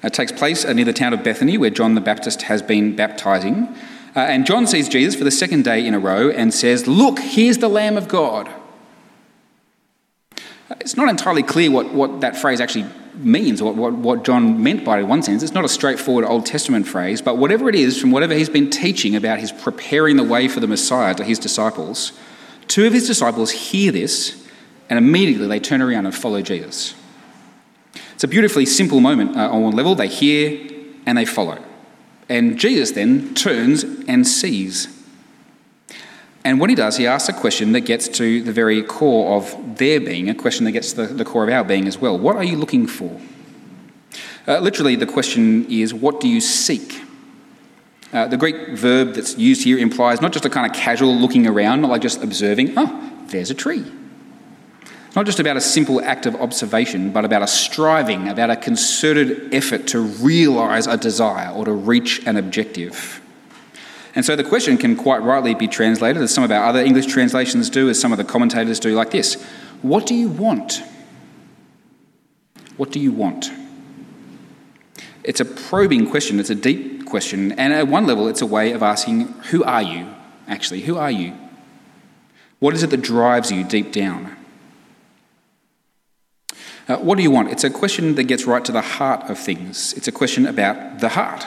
It 0.03 0.13
takes 0.13 0.33
place 0.33 0.67
near 0.67 0.85
the 0.85 0.93
town 0.93 1.15
of 1.15 1.25
Bethany, 1.25 1.57
where 1.57 1.71
John 1.71 1.95
the 1.95 2.01
Baptist 2.01 2.43
has 2.43 2.61
been 2.61 2.95
baptizing. 2.95 3.69
Uh, 4.15 4.21
and 4.21 4.45
John 4.45 4.67
sees 4.67 4.89
Jesus 4.89 5.15
for 5.15 5.25
the 5.25 5.31
second 5.31 5.65
day 5.65 5.87
in 5.87 5.95
a 5.95 5.99
row 5.99 6.29
and 6.29 6.53
says, 6.53 6.87
Look, 6.87 7.19
here's 7.21 7.59
the 7.59 7.69
Lamb 7.69 7.97
of 7.97 8.07
God. 8.07 8.51
It's 10.81 10.97
not 10.97 11.09
entirely 11.09 11.43
clear 11.43 11.71
what, 11.71 11.95
what 11.95 12.21
that 12.21 12.37
phrase 12.37 12.61
actually 12.61 12.87
means, 13.15 13.63
what, 13.63 13.75
what, 13.75 13.93
what 13.93 14.25
John 14.25 14.63
meant 14.63 14.85
by 14.85 14.99
it 14.99 15.03
in 15.03 15.09
one 15.09 15.23
sense. 15.23 15.43
It's 15.43 15.53
not 15.53 15.65
a 15.65 15.69
straightforward 15.69 16.25
Old 16.25 16.47
Testament 16.47 16.87
phrase, 16.87 17.21
but 17.21 17.37
whatever 17.37 17.69
it 17.69 17.75
is, 17.75 18.01
from 18.01 18.11
whatever 18.11 18.35
he's 18.35 18.49
been 18.49 18.71
teaching 18.71 19.17
about 19.17 19.39
his 19.39 19.53
preparing 19.53 20.17
the 20.17 20.25
way 20.25 20.49
for 20.49 20.61
the 20.61 20.67
Messiah 20.67 21.15
to 21.15 21.25
his 21.25 21.39
disciples, 21.39 22.13
two 22.69 22.87
of 22.87 22.93
his 22.93 23.07
disciples 23.07 23.51
hear 23.51 23.93
this 23.93 24.43
and 24.93 24.99
immediately 24.99 25.47
they 25.47 25.59
turn 25.59 25.81
around 25.81 26.05
and 26.05 26.15
follow 26.15 26.43
Jesus. 26.43 26.95
It's 28.13 28.25
a 28.25 28.29
beautifully 28.29 28.67
simple 28.67 29.01
moment 29.01 29.37
uh, 29.39 29.51
on 29.51 29.63
one 29.63 29.75
level. 29.75 29.95
They 29.95 30.07
hear 30.07 30.71
and 31.07 31.17
they 31.17 31.25
follow. 31.25 31.65
And 32.29 32.59
Jesus 32.59 32.91
then 32.91 33.35
turns 33.35 33.85
and 33.85 34.27
sees. 34.27 35.02
And 36.45 36.59
what 36.59 36.71
he 36.71 36.77
does, 36.77 36.97
he 36.97 37.07
asks 37.07 37.29
a 37.29 37.33
question 37.33 37.73
that 37.73 37.83
gets 37.83 38.09
to 38.09 38.43
the 38.43 38.53
very 38.53 38.83
core 38.83 39.37
of 39.37 39.79
their 39.79 40.01
being, 40.01 40.29
a 40.29 40.35
question 40.35 40.65
that 40.65 40.73
gets 40.73 40.93
to 40.93 41.07
the, 41.07 41.15
the 41.15 41.25
core 41.25 41.45
of 41.45 41.51
our 41.51 41.63
being 41.63 41.87
as 41.87 41.99
well. 41.99 42.19
What 42.19 42.37
are 42.37 42.45
you 42.45 42.57
looking 42.57 42.87
for? 42.87 43.21
Uh, 44.47 44.59
literally, 44.59 44.97
the 44.97 45.07
question 45.07 45.65
is, 45.71 45.95
what 45.95 46.21
do 46.21 46.29
you 46.29 46.41
seek? 46.41 47.01
Uh, 48.13 48.27
the 48.27 48.37
Greek 48.37 48.77
verb 48.77 49.15
that's 49.15 49.39
used 49.39 49.63
here 49.63 49.79
implies 49.79 50.21
not 50.21 50.33
just 50.33 50.45
a 50.45 50.51
kind 50.51 50.71
of 50.71 50.77
casual 50.77 51.15
looking 51.15 51.47
around, 51.47 51.81
not 51.81 51.91
like 51.91 52.03
just 52.03 52.23
observing, 52.23 52.75
oh, 52.77 53.13
there's 53.29 53.51
a 53.51 53.55
tree. 53.55 53.85
Not 55.15 55.27
just 55.27 55.41
about 55.41 55.57
a 55.57 55.61
simple 55.61 56.01
act 56.01 56.27
of 56.27 56.35
observation, 56.35 57.13
but 57.13 57.25
about 57.25 57.43
a 57.43 57.47
striving, 57.47 58.29
about 58.29 58.51
a 58.51 58.57
concerted 58.57 59.55
effort 59.55 59.87
to 59.89 60.01
realise 60.01 60.87
a 60.87 60.97
desire 60.97 61.55
or 61.55 61.65
to 61.67 61.73
reach 61.73 62.27
an 62.27 62.37
objective. 62.37 63.22
And 64.15 64.25
so 64.25 64.37
the 64.37 64.45
question 64.45 64.77
can 64.77 64.97
quite 64.97 65.23
rightly 65.23 65.55
be 65.55 65.67
translated, 65.67 66.23
as 66.23 66.33
some 66.35 66.45
of 66.45 66.51
our 66.51 66.65
other 66.65 66.81
English 66.81 67.07
translations 67.07 67.71
do, 67.71 67.89
as 67.89 67.99
some 67.99 68.13
of 68.13 68.19
the 68.19 68.25
commentators 68.25 68.79
do, 68.79 68.95
like 68.95 69.11
this 69.11 69.43
What 69.81 70.07
do 70.07 70.15
you 70.15 70.29
want? 70.29 70.83
What 72.77 72.91
do 72.91 73.01
you 73.01 73.13
want? 73.13 73.51
It's 75.25 75.41
a 75.41 75.45
probing 75.45 76.11
question, 76.11 76.41
it's 76.41 76.51
a 76.51 76.55
deep 76.55 77.07
question, 77.07 77.53
and 77.53 77.73
at 77.73 77.87
one 77.87 78.07
level, 78.07 78.29
it's 78.29 78.43
a 78.43 78.47
way 78.47 78.73
of 78.73 78.83
asking, 78.83 79.29
Who 79.51 79.63
are 79.65 79.83
you, 79.83 80.09
actually? 80.49 80.81
Who 80.81 80.97
are 80.97 81.11
you? 81.11 81.35
What 82.59 82.75
is 82.75 82.83
it 82.83 82.91
that 82.91 83.03
drives 83.03 83.51
you 83.51 83.65
deep 83.65 83.93
down? 83.93 84.37
Uh, 86.89 86.97
what 86.97 87.17
do 87.17 87.23
you 87.23 87.31
want? 87.31 87.51
It's 87.51 87.65
a 87.65 87.71
question 87.71 88.17
that 88.17 88.25
gets 88.25 88.45
right 88.45 88.65
to 88.65 88.73
the 88.73 88.81
heart 88.81 89.31
of 89.31 89.39
things. 89.39 89.93
It's 89.95 90.09
a 90.09 90.13
question 90.13 90.47
about 90.47 90.99
the 90.99 91.11
heart, 91.11 91.47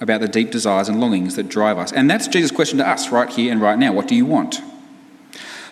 about 0.00 0.20
the 0.20 0.28
deep 0.28 0.50
desires 0.50 0.88
and 0.88 1.00
longings 1.00 1.36
that 1.36 1.48
drive 1.48 1.78
us. 1.78 1.92
And 1.92 2.10
that's 2.10 2.26
Jesus' 2.26 2.50
question 2.50 2.78
to 2.78 2.88
us 2.88 3.10
right 3.10 3.28
here 3.28 3.52
and 3.52 3.60
right 3.60 3.78
now. 3.78 3.92
What 3.92 4.08
do 4.08 4.14
you 4.14 4.24
want? 4.24 4.60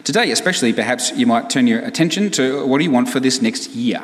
Today, 0.05 0.31
especially, 0.31 0.73
perhaps 0.73 1.13
you 1.13 1.27
might 1.27 1.51
turn 1.51 1.67
your 1.67 1.81
attention 1.81 2.31
to 2.33 2.65
what 2.67 2.79
do 2.79 2.85
you 2.85 2.91
want 2.91 3.09
for 3.09 3.21
this 3.21 3.43
next 3.43 3.71
year? 3.71 4.03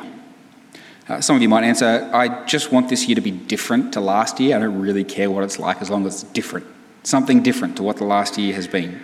Uh, 1.07 1.21
some 1.21 1.35
of 1.35 1.41
you 1.41 1.49
might 1.49 1.63
answer, 1.63 2.09
I 2.13 2.45
just 2.45 2.71
want 2.71 2.89
this 2.89 3.07
year 3.07 3.15
to 3.15 3.21
be 3.21 3.31
different 3.31 3.93
to 3.93 4.01
last 4.01 4.39
year. 4.39 4.55
I 4.55 4.59
don't 4.59 4.79
really 4.79 5.03
care 5.03 5.29
what 5.29 5.43
it's 5.43 5.59
like 5.59 5.81
as 5.81 5.89
long 5.89 6.05
as 6.07 6.23
it's 6.23 6.33
different. 6.33 6.65
Something 7.03 7.43
different 7.43 7.77
to 7.77 7.83
what 7.83 7.97
the 7.97 8.05
last 8.05 8.37
year 8.37 8.55
has 8.55 8.67
been. 8.67 8.99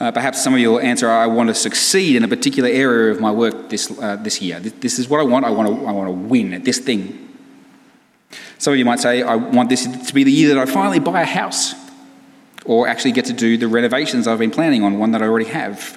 Uh, 0.00 0.12
perhaps 0.12 0.42
some 0.42 0.54
of 0.54 0.60
you 0.60 0.70
will 0.70 0.80
answer, 0.80 1.10
I 1.10 1.26
want 1.26 1.48
to 1.48 1.54
succeed 1.54 2.16
in 2.16 2.24
a 2.24 2.28
particular 2.28 2.68
area 2.68 3.10
of 3.10 3.20
my 3.20 3.32
work 3.32 3.68
this, 3.68 3.90
uh, 3.98 4.16
this 4.16 4.40
year. 4.40 4.60
This, 4.60 4.72
this, 4.74 4.98
is 4.98 5.08
what 5.08 5.20
I 5.20 5.24
want. 5.24 5.44
I 5.44 5.50
want, 5.50 5.68
to, 5.68 5.86
I 5.86 5.92
want 5.92 6.08
to 6.08 6.12
win 6.12 6.54
at 6.54 6.64
this 6.64 6.78
thing. 6.78 7.27
Some 8.58 8.72
of 8.72 8.78
you 8.78 8.84
might 8.84 9.00
say, 9.00 9.22
I 9.22 9.36
want 9.36 9.68
this 9.68 9.86
to 10.08 10.14
be 10.14 10.24
the 10.24 10.32
year 10.32 10.54
that 10.54 10.58
I 10.58 10.66
finally 10.66 10.98
buy 10.98 11.22
a 11.22 11.26
house 11.26 11.74
or 12.64 12.86
actually 12.88 13.12
get 13.12 13.24
to 13.26 13.32
do 13.32 13.56
the 13.56 13.68
renovations 13.68 14.26
I've 14.26 14.40
been 14.40 14.50
planning 14.50 14.82
on, 14.82 14.98
one 14.98 15.12
that 15.12 15.22
I 15.22 15.26
already 15.26 15.46
have. 15.46 15.96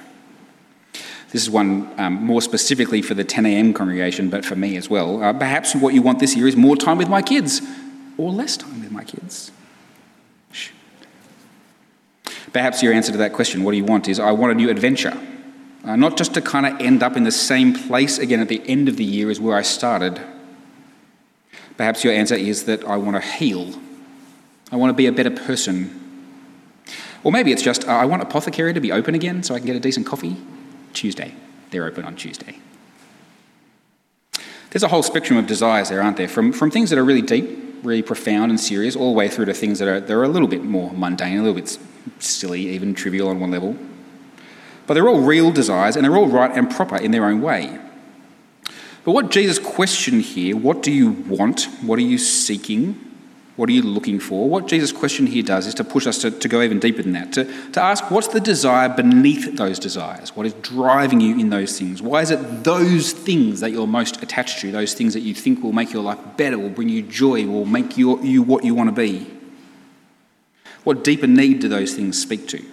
This 1.31 1.43
is 1.43 1.49
one 1.49 1.89
um, 1.97 2.25
more 2.25 2.41
specifically 2.41 3.01
for 3.01 3.13
the 3.13 3.23
10 3.23 3.45
a.m. 3.45 3.73
congregation, 3.73 4.29
but 4.29 4.45
for 4.45 4.55
me 4.55 4.77
as 4.77 4.89
well. 4.89 5.23
Uh, 5.23 5.33
perhaps 5.33 5.75
what 5.75 5.93
you 5.93 6.01
want 6.01 6.19
this 6.19 6.35
year 6.35 6.47
is 6.47 6.55
more 6.55 6.75
time 6.75 6.97
with 6.97 7.09
my 7.09 7.21
kids 7.21 7.61
or 8.17 8.31
less 8.31 8.57
time 8.57 8.81
with 8.81 8.91
my 8.91 9.03
kids. 9.03 9.51
Perhaps 12.53 12.83
your 12.83 12.93
answer 12.93 13.11
to 13.13 13.17
that 13.19 13.33
question, 13.33 13.63
what 13.63 13.71
do 13.71 13.77
you 13.77 13.85
want, 13.85 14.09
is 14.09 14.19
I 14.19 14.31
want 14.31 14.51
a 14.51 14.55
new 14.55 14.69
adventure. 14.69 15.17
Uh, 15.83 15.95
not 15.95 16.17
just 16.17 16.33
to 16.33 16.41
kind 16.41 16.65
of 16.65 16.79
end 16.79 17.01
up 17.01 17.15
in 17.15 17.23
the 17.23 17.31
same 17.31 17.73
place 17.73 18.19
again 18.19 18.39
at 18.39 18.49
the 18.49 18.61
end 18.67 18.87
of 18.87 18.97
the 18.97 19.03
year 19.03 19.29
as 19.29 19.39
where 19.39 19.57
I 19.57 19.61
started. 19.61 20.21
Perhaps 21.81 22.03
your 22.03 22.13
answer 22.13 22.35
is 22.35 22.65
that 22.65 22.83
I 22.85 22.95
want 22.97 23.15
to 23.15 23.27
heal. 23.27 23.73
I 24.71 24.75
want 24.75 24.91
to 24.91 24.93
be 24.93 25.07
a 25.07 25.11
better 25.11 25.31
person. 25.31 25.89
Or 27.23 27.31
maybe 27.31 27.51
it's 27.51 27.63
just 27.63 27.87
uh, 27.87 27.91
I 27.91 28.05
want 28.05 28.21
Apothecary 28.21 28.71
to 28.75 28.79
be 28.79 28.91
open 28.91 29.15
again 29.15 29.41
so 29.41 29.55
I 29.55 29.57
can 29.57 29.65
get 29.65 29.75
a 29.75 29.79
decent 29.79 30.05
coffee. 30.05 30.37
Tuesday. 30.93 31.33
They're 31.71 31.85
open 31.85 32.05
on 32.05 32.15
Tuesday. 32.15 32.59
There's 34.69 34.83
a 34.83 34.89
whole 34.89 35.01
spectrum 35.01 35.39
of 35.39 35.47
desires 35.47 35.89
there, 35.89 36.03
aren't 36.03 36.17
there? 36.17 36.27
From, 36.27 36.53
from 36.53 36.69
things 36.69 36.91
that 36.91 36.99
are 36.99 37.03
really 37.03 37.23
deep, 37.23 37.49
really 37.81 38.03
profound 38.03 38.51
and 38.51 38.59
serious, 38.59 38.95
all 38.95 39.13
the 39.13 39.17
way 39.17 39.27
through 39.27 39.45
to 39.45 39.53
things 39.55 39.79
that 39.79 39.87
are, 39.87 39.99
that 39.99 40.13
are 40.13 40.23
a 40.23 40.27
little 40.27 40.47
bit 40.47 40.63
more 40.63 40.93
mundane, 40.93 41.39
a 41.39 41.41
little 41.41 41.59
bit 41.59 41.79
silly, 42.19 42.61
even 42.67 42.93
trivial 42.93 43.27
on 43.27 43.39
one 43.39 43.49
level. 43.49 43.75
But 44.85 44.93
they're 44.93 45.09
all 45.09 45.21
real 45.21 45.51
desires 45.51 45.95
and 45.95 46.05
they're 46.05 46.15
all 46.15 46.29
right 46.29 46.55
and 46.55 46.69
proper 46.69 46.97
in 46.97 47.09
their 47.09 47.25
own 47.25 47.41
way. 47.41 47.79
But 49.03 49.13
what 49.13 49.31
Jesus 49.31 49.57
questioned 49.57 50.21
here, 50.21 50.55
what 50.55 50.83
do 50.83 50.91
you 50.91 51.11
want? 51.11 51.63
What 51.81 51.97
are 51.97 52.03
you 52.03 52.17
seeking? 52.17 53.07
What 53.55 53.67
are 53.69 53.73
you 53.73 53.81
looking 53.81 54.19
for? 54.19 54.47
What 54.47 54.67
Jesus' 54.67 54.91
question 54.91 55.27
here 55.27 55.43
does 55.43 55.67
is 55.67 55.73
to 55.75 55.83
push 55.83 56.07
us 56.07 56.19
to, 56.19 56.31
to 56.31 56.47
go 56.47 56.61
even 56.61 56.79
deeper 56.79 57.01
than 57.01 57.11
that, 57.13 57.33
to, 57.33 57.71
to 57.71 57.81
ask 57.81 58.09
what's 58.09 58.29
the 58.29 58.39
desire 58.39 58.89
beneath 58.89 59.55
those 59.57 59.77
desires? 59.77 60.35
What 60.35 60.45
is 60.45 60.53
driving 60.53 61.19
you 61.19 61.37
in 61.37 61.49
those 61.49 61.77
things? 61.77 62.01
Why 62.01 62.21
is 62.21 62.31
it 62.31 62.63
those 62.63 63.11
things 63.11 63.59
that 63.59 63.71
you're 63.71 63.87
most 63.87 64.23
attached 64.23 64.59
to, 64.61 64.71
those 64.71 64.93
things 64.93 65.13
that 65.13 65.19
you 65.19 65.33
think 65.33 65.61
will 65.61 65.73
make 65.73 65.91
your 65.91 66.03
life 66.03 66.19
better, 66.37 66.57
will 66.57 66.69
bring 66.69 66.89
you 66.89 67.01
joy, 67.01 67.45
will 67.45 67.65
make 67.65 67.97
you, 67.97 68.21
you 68.23 68.41
what 68.41 68.63
you 68.63 68.73
want 68.73 68.89
to 68.89 68.95
be? 68.95 69.27
What 70.83 71.03
deeper 71.03 71.27
need 71.27 71.59
do 71.59 71.67
those 71.67 71.93
things 71.93 72.19
speak 72.19 72.47
to? 72.49 72.63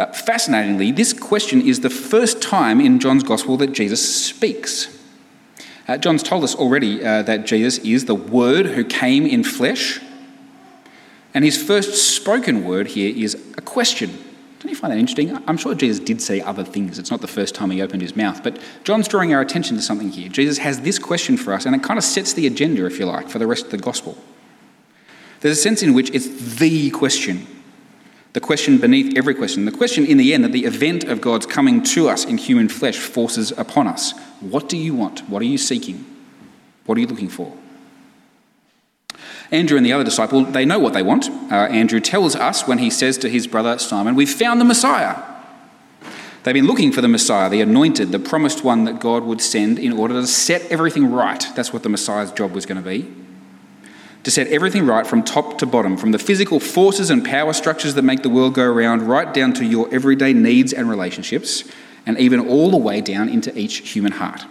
Uh, 0.00 0.06
fascinatingly, 0.12 0.90
this 0.90 1.12
question 1.12 1.60
is 1.60 1.80
the 1.80 1.90
first 1.90 2.40
time 2.40 2.80
in 2.80 2.98
John's 2.98 3.22
Gospel 3.22 3.58
that 3.58 3.72
Jesus 3.72 4.26
speaks. 4.26 4.98
Uh, 5.86 5.98
John's 5.98 6.22
told 6.22 6.42
us 6.42 6.54
already 6.54 7.04
uh, 7.04 7.20
that 7.24 7.44
Jesus 7.44 7.76
is 7.84 8.06
the 8.06 8.14
Word 8.14 8.64
who 8.64 8.82
came 8.82 9.26
in 9.26 9.44
flesh. 9.44 10.00
And 11.34 11.44
his 11.44 11.62
first 11.62 12.16
spoken 12.16 12.64
word 12.64 12.88
here 12.88 13.14
is 13.14 13.34
a 13.58 13.60
question. 13.60 14.08
Don't 14.58 14.70
you 14.70 14.74
find 14.74 14.90
that 14.90 14.98
interesting? 14.98 15.36
I'm 15.46 15.58
sure 15.58 15.74
Jesus 15.74 16.02
did 16.02 16.22
say 16.22 16.40
other 16.40 16.64
things. 16.64 16.98
It's 16.98 17.10
not 17.10 17.20
the 17.20 17.28
first 17.28 17.54
time 17.54 17.70
he 17.70 17.82
opened 17.82 18.00
his 18.00 18.16
mouth. 18.16 18.42
But 18.42 18.58
John's 18.84 19.06
drawing 19.06 19.34
our 19.34 19.42
attention 19.42 19.76
to 19.76 19.82
something 19.82 20.08
here. 20.08 20.30
Jesus 20.30 20.56
has 20.58 20.80
this 20.80 20.98
question 20.98 21.36
for 21.36 21.52
us, 21.52 21.66
and 21.66 21.76
it 21.76 21.82
kind 21.82 21.98
of 21.98 22.04
sets 22.04 22.32
the 22.32 22.46
agenda, 22.46 22.86
if 22.86 22.98
you 22.98 23.04
like, 23.04 23.28
for 23.28 23.38
the 23.38 23.46
rest 23.46 23.66
of 23.66 23.70
the 23.70 23.76
gospel. 23.76 24.16
There's 25.40 25.58
a 25.58 25.60
sense 25.60 25.82
in 25.82 25.92
which 25.92 26.10
it's 26.10 26.56
the 26.56 26.88
question, 26.90 27.46
the 28.32 28.40
question 28.40 28.78
beneath 28.78 29.16
every 29.16 29.34
question, 29.34 29.64
the 29.64 29.72
question 29.72 30.06
in 30.06 30.16
the 30.16 30.32
end 30.32 30.44
that 30.44 30.52
the 30.52 30.64
event 30.64 31.04
of 31.04 31.20
God's 31.20 31.46
coming 31.46 31.82
to 31.82 32.08
us 32.08 32.24
in 32.24 32.38
human 32.38 32.68
flesh 32.68 32.98
forces 32.98 33.52
upon 33.56 33.88
us. 33.88 34.12
What 34.40 34.68
do 34.68 34.76
you 34.76 34.94
want? 34.94 35.28
What 35.28 35.42
are 35.42 35.46
you 35.46 35.58
seeking? 35.58 36.04
What 36.86 36.96
are 36.96 37.00
you 37.00 37.08
looking 37.08 37.28
for? 37.28 37.56
Andrew 39.50 39.76
and 39.76 39.84
the 39.84 39.92
other 39.92 40.04
disciple, 40.04 40.44
they 40.44 40.64
know 40.64 40.78
what 40.78 40.92
they 40.92 41.02
want. 41.02 41.28
Uh, 41.28 41.66
Andrew 41.66 41.98
tells 41.98 42.36
us 42.36 42.68
when 42.68 42.78
he 42.78 42.88
says 42.88 43.18
to 43.18 43.28
his 43.28 43.48
brother 43.48 43.78
Simon, 43.78 44.14
We've 44.14 44.30
found 44.30 44.60
the 44.60 44.64
Messiah. 44.64 45.20
They've 46.42 46.54
been 46.54 46.66
looking 46.66 46.92
for 46.92 47.02
the 47.02 47.08
Messiah, 47.08 47.50
the 47.50 47.60
anointed, 47.60 48.12
the 48.12 48.18
promised 48.18 48.64
one 48.64 48.84
that 48.84 48.98
God 48.98 49.24
would 49.24 49.42
send 49.42 49.78
in 49.78 49.92
order 49.92 50.14
to 50.14 50.26
set 50.26 50.62
everything 50.70 51.10
right. 51.10 51.44
That's 51.54 51.72
what 51.72 51.82
the 51.82 51.90
Messiah's 51.90 52.32
job 52.32 52.52
was 52.52 52.64
going 52.64 52.82
to 52.82 52.88
be. 52.88 53.12
To 54.24 54.30
set 54.30 54.48
everything 54.48 54.86
right 54.86 55.06
from 55.06 55.22
top 55.22 55.58
to 55.58 55.66
bottom, 55.66 55.96
from 55.96 56.12
the 56.12 56.18
physical 56.18 56.60
forces 56.60 57.08
and 57.10 57.24
power 57.24 57.52
structures 57.52 57.94
that 57.94 58.02
make 58.02 58.22
the 58.22 58.28
world 58.28 58.54
go 58.54 58.64
around, 58.64 59.02
right 59.02 59.32
down 59.32 59.54
to 59.54 59.64
your 59.64 59.92
everyday 59.92 60.32
needs 60.32 60.72
and 60.72 60.90
relationships, 60.90 61.64
and 62.04 62.18
even 62.18 62.40
all 62.40 62.70
the 62.70 62.76
way 62.76 63.00
down 63.00 63.28
into 63.28 63.56
each 63.58 63.78
human 63.90 64.12
heart. 64.12 64.44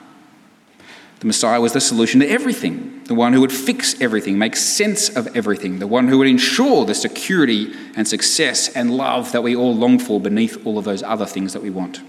The 1.20 1.28
Messiah 1.28 1.60
was 1.60 1.74
the 1.74 1.82
solution 1.82 2.22
to 2.22 2.30
everything, 2.30 3.04
the 3.04 3.14
one 3.14 3.34
who 3.34 3.42
would 3.42 3.52
fix 3.52 4.00
everything, 4.00 4.38
make 4.38 4.56
sense 4.56 5.10
of 5.10 5.36
everything, 5.36 5.80
the 5.80 5.88
one 5.88 6.08
who 6.08 6.18
would 6.20 6.28
ensure 6.28 6.86
the 6.86 6.96
security 6.96 7.74
and 7.96 8.08
success 8.08 8.70
and 8.70 8.96
love 8.96 9.34
that 9.34 9.44
we 9.44 9.56
all 9.56 9.76
long 9.76 10.00
for 10.00 10.22
beneath 10.22 10.66
all 10.66 10.78
of 10.78 10.86
those 10.86 11.04
other 11.04 11.26
things 11.26 11.52
that 11.54 11.62
we 11.62 11.70
want. 11.70 12.02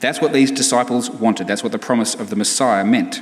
That's 0.00 0.20
what 0.20 0.32
these 0.32 0.50
disciples 0.50 1.10
wanted. 1.10 1.46
That's 1.46 1.62
what 1.62 1.72
the 1.72 1.78
promise 1.78 2.14
of 2.14 2.30
the 2.30 2.36
Messiah 2.36 2.84
meant. 2.84 3.20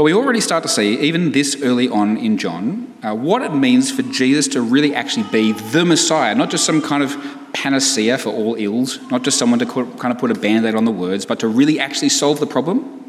But 0.00 0.04
we 0.04 0.14
already 0.14 0.40
start 0.40 0.62
to 0.62 0.68
see, 0.70 0.98
even 1.00 1.32
this 1.32 1.60
early 1.62 1.86
on 1.86 2.16
in 2.16 2.38
John, 2.38 2.90
uh, 3.02 3.14
what 3.14 3.42
it 3.42 3.52
means 3.52 3.92
for 3.92 4.00
Jesus 4.00 4.48
to 4.48 4.62
really 4.62 4.94
actually 4.94 5.24
be 5.24 5.52
the 5.52 5.84
Messiah, 5.84 6.34
not 6.34 6.48
just 6.48 6.64
some 6.64 6.80
kind 6.80 7.02
of 7.02 7.22
panacea 7.52 8.16
for 8.16 8.30
all 8.30 8.54
ills, 8.54 8.98
not 9.10 9.24
just 9.24 9.36
someone 9.36 9.58
to 9.58 9.66
kind 9.66 10.06
of 10.06 10.16
put 10.16 10.30
a 10.30 10.34
band 10.34 10.64
aid 10.64 10.74
on 10.74 10.86
the 10.86 10.90
words, 10.90 11.26
but 11.26 11.38
to 11.40 11.48
really 11.48 11.78
actually 11.78 12.08
solve 12.08 12.40
the 12.40 12.46
problem. 12.46 13.04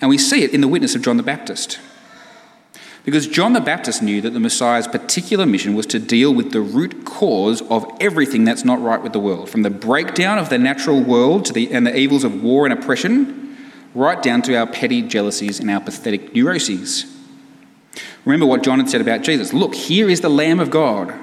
And 0.00 0.10
we 0.10 0.18
see 0.18 0.42
it 0.42 0.50
in 0.50 0.60
the 0.60 0.66
witness 0.66 0.96
of 0.96 1.02
John 1.02 1.16
the 1.16 1.22
Baptist. 1.22 1.78
Because 3.04 3.28
John 3.28 3.52
the 3.52 3.60
Baptist 3.60 4.02
knew 4.02 4.20
that 4.20 4.30
the 4.30 4.40
Messiah's 4.40 4.88
particular 4.88 5.46
mission 5.46 5.76
was 5.76 5.86
to 5.86 6.00
deal 6.00 6.34
with 6.34 6.50
the 6.50 6.60
root 6.60 7.04
cause 7.04 7.62
of 7.70 7.86
everything 8.00 8.42
that's 8.42 8.64
not 8.64 8.82
right 8.82 9.00
with 9.00 9.12
the 9.12 9.20
world, 9.20 9.48
from 9.48 9.62
the 9.62 9.70
breakdown 9.70 10.38
of 10.38 10.48
the 10.48 10.58
natural 10.58 11.00
world 11.00 11.44
to 11.44 11.52
the, 11.52 11.70
and 11.70 11.86
the 11.86 11.96
evils 11.96 12.24
of 12.24 12.42
war 12.42 12.66
and 12.66 12.76
oppression, 12.76 13.49
right 13.94 14.22
down 14.22 14.42
to 14.42 14.54
our 14.54 14.66
petty 14.66 15.02
jealousies 15.02 15.60
and 15.60 15.70
our 15.70 15.80
pathetic 15.80 16.34
neuroses. 16.34 17.06
Remember 18.24 18.46
what 18.46 18.62
John 18.62 18.78
had 18.78 18.90
said 18.90 19.00
about 19.00 19.22
Jesus. 19.22 19.52
Look, 19.52 19.74
here 19.74 20.08
is 20.08 20.20
the 20.20 20.28
Lamb 20.28 20.60
of 20.60 20.70
God 20.70 21.18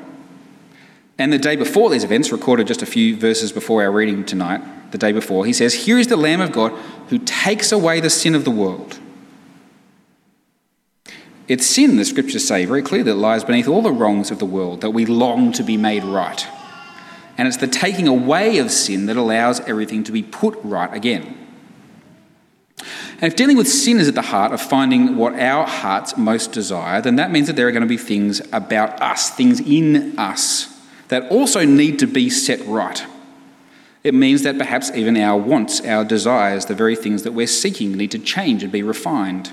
and 1.19 1.33
the 1.33 1.39
day 1.39 1.55
before 1.55 1.89
these 1.89 2.03
events, 2.03 2.31
recorded 2.31 2.67
just 2.67 2.81
a 2.81 2.85
few 2.85 3.15
verses 3.15 3.51
before 3.51 3.81
our 3.81 3.91
reading 3.91 4.23
tonight, 4.23 4.91
the 4.91 4.97
day 4.97 5.11
before, 5.11 5.45
he 5.45 5.53
says, 5.53 5.73
Here 5.73 5.97
is 5.97 6.07
the 6.07 6.17
Lamb 6.17 6.41
of 6.41 6.51
God 6.51 6.73
who 7.09 7.17
takes 7.19 7.71
away 7.71 7.99
the 7.99 8.09
sin 8.09 8.35
of 8.35 8.45
the 8.45 8.51
world. 8.51 8.99
It's 11.47 11.65
sin, 11.65 11.95
the 11.95 12.05
scriptures 12.05 12.47
say 12.47 12.65
very 12.65 12.81
clearly, 12.81 13.03
that 13.03 13.15
lies 13.15 13.43
beneath 13.43 13.67
all 13.67 13.81
the 13.81 13.91
wrongs 13.91 14.31
of 14.31 14.39
the 14.39 14.45
world, 14.45 14.81
that 14.81 14.91
we 14.91 15.05
long 15.05 15.51
to 15.53 15.63
be 15.63 15.77
made 15.77 16.03
right. 16.03 16.45
And 17.37 17.47
it's 17.47 17.57
the 17.57 17.67
taking 17.67 18.07
away 18.07 18.57
of 18.57 18.69
sin 18.69 19.05
that 19.07 19.17
allows 19.17 19.59
everything 19.61 20.03
to 20.03 20.11
be 20.11 20.23
put 20.23 20.57
right 20.63 20.93
again. 20.93 21.46
And 22.79 23.23
if 23.23 23.35
dealing 23.35 23.57
with 23.57 23.67
sin 23.67 23.99
is 23.99 24.07
at 24.07 24.15
the 24.15 24.21
heart 24.21 24.51
of 24.51 24.61
finding 24.61 25.15
what 25.17 25.33
our 25.33 25.65
hearts 25.65 26.15
most 26.17 26.51
desire, 26.51 27.01
then 27.01 27.15
that 27.15 27.31
means 27.31 27.47
that 27.47 27.55
there 27.55 27.67
are 27.67 27.71
going 27.71 27.81
to 27.81 27.87
be 27.87 27.97
things 27.97 28.41
about 28.53 29.01
us, 29.01 29.31
things 29.31 29.59
in 29.59 30.17
us 30.19 30.73
that 31.07 31.31
also 31.31 31.65
need 31.65 31.99
to 31.99 32.07
be 32.07 32.29
set 32.29 32.65
right. 32.67 33.05
It 34.03 34.13
means 34.13 34.43
that 34.43 34.57
perhaps 34.57 34.91
even 34.91 35.17
our 35.17 35.37
wants, 35.37 35.81
our 35.81 36.05
desires, 36.05 36.65
the 36.65 36.75
very 36.75 36.95
things 36.95 37.23
that 37.23 37.31
we're 37.31 37.47
seeking, 37.47 37.93
need 37.93 38.11
to 38.11 38.19
change 38.19 38.63
and 38.63 38.71
be 38.71 38.83
refined. 38.83 39.51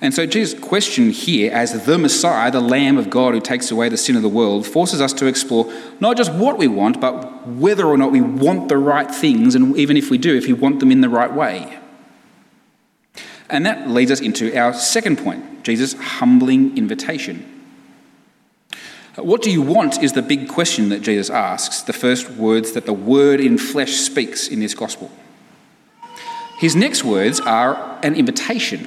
And 0.00 0.12
so 0.12 0.26
Jesus' 0.26 0.58
question 0.60 1.10
here, 1.10 1.50
as 1.52 1.86
the 1.86 1.96
Messiah, 1.96 2.50
the 2.50 2.60
Lamb 2.60 2.98
of 2.98 3.08
God 3.08 3.32
who 3.32 3.40
takes 3.40 3.70
away 3.70 3.88
the 3.88 3.96
sin 3.96 4.14
of 4.14 4.22
the 4.22 4.28
world, 4.28 4.66
forces 4.66 5.00
us 5.00 5.14
to 5.14 5.26
explore 5.26 5.72
not 6.00 6.18
just 6.18 6.32
what 6.32 6.58
we 6.58 6.68
want, 6.68 7.00
but 7.00 7.46
whether 7.46 7.86
or 7.86 7.96
not 7.96 8.12
we 8.12 8.20
want 8.20 8.68
the 8.68 8.76
right 8.76 9.10
things, 9.10 9.54
and 9.54 9.74
even 9.76 9.96
if 9.96 10.10
we 10.10 10.18
do, 10.18 10.36
if 10.36 10.46
we 10.46 10.52
want 10.52 10.80
them 10.80 10.92
in 10.92 11.00
the 11.00 11.08
right 11.08 11.32
way. 11.32 11.78
And 13.48 13.64
that 13.64 13.88
leads 13.88 14.10
us 14.10 14.20
into 14.20 14.54
our 14.58 14.74
second 14.74 15.18
point 15.18 15.62
Jesus' 15.62 15.94
humbling 15.94 16.76
invitation. 16.76 17.52
What 19.16 19.40
do 19.40 19.50
you 19.50 19.62
want 19.62 20.02
is 20.02 20.12
the 20.12 20.20
big 20.20 20.46
question 20.46 20.90
that 20.90 21.00
Jesus 21.00 21.30
asks, 21.30 21.80
the 21.80 21.94
first 21.94 22.30
words 22.30 22.72
that 22.72 22.84
the 22.84 22.92
Word 22.92 23.40
in 23.40 23.56
flesh 23.56 23.92
speaks 23.92 24.46
in 24.46 24.60
this 24.60 24.74
gospel. 24.74 25.10
His 26.58 26.76
next 26.76 27.02
words 27.02 27.40
are 27.40 27.98
an 28.02 28.14
invitation, 28.14 28.86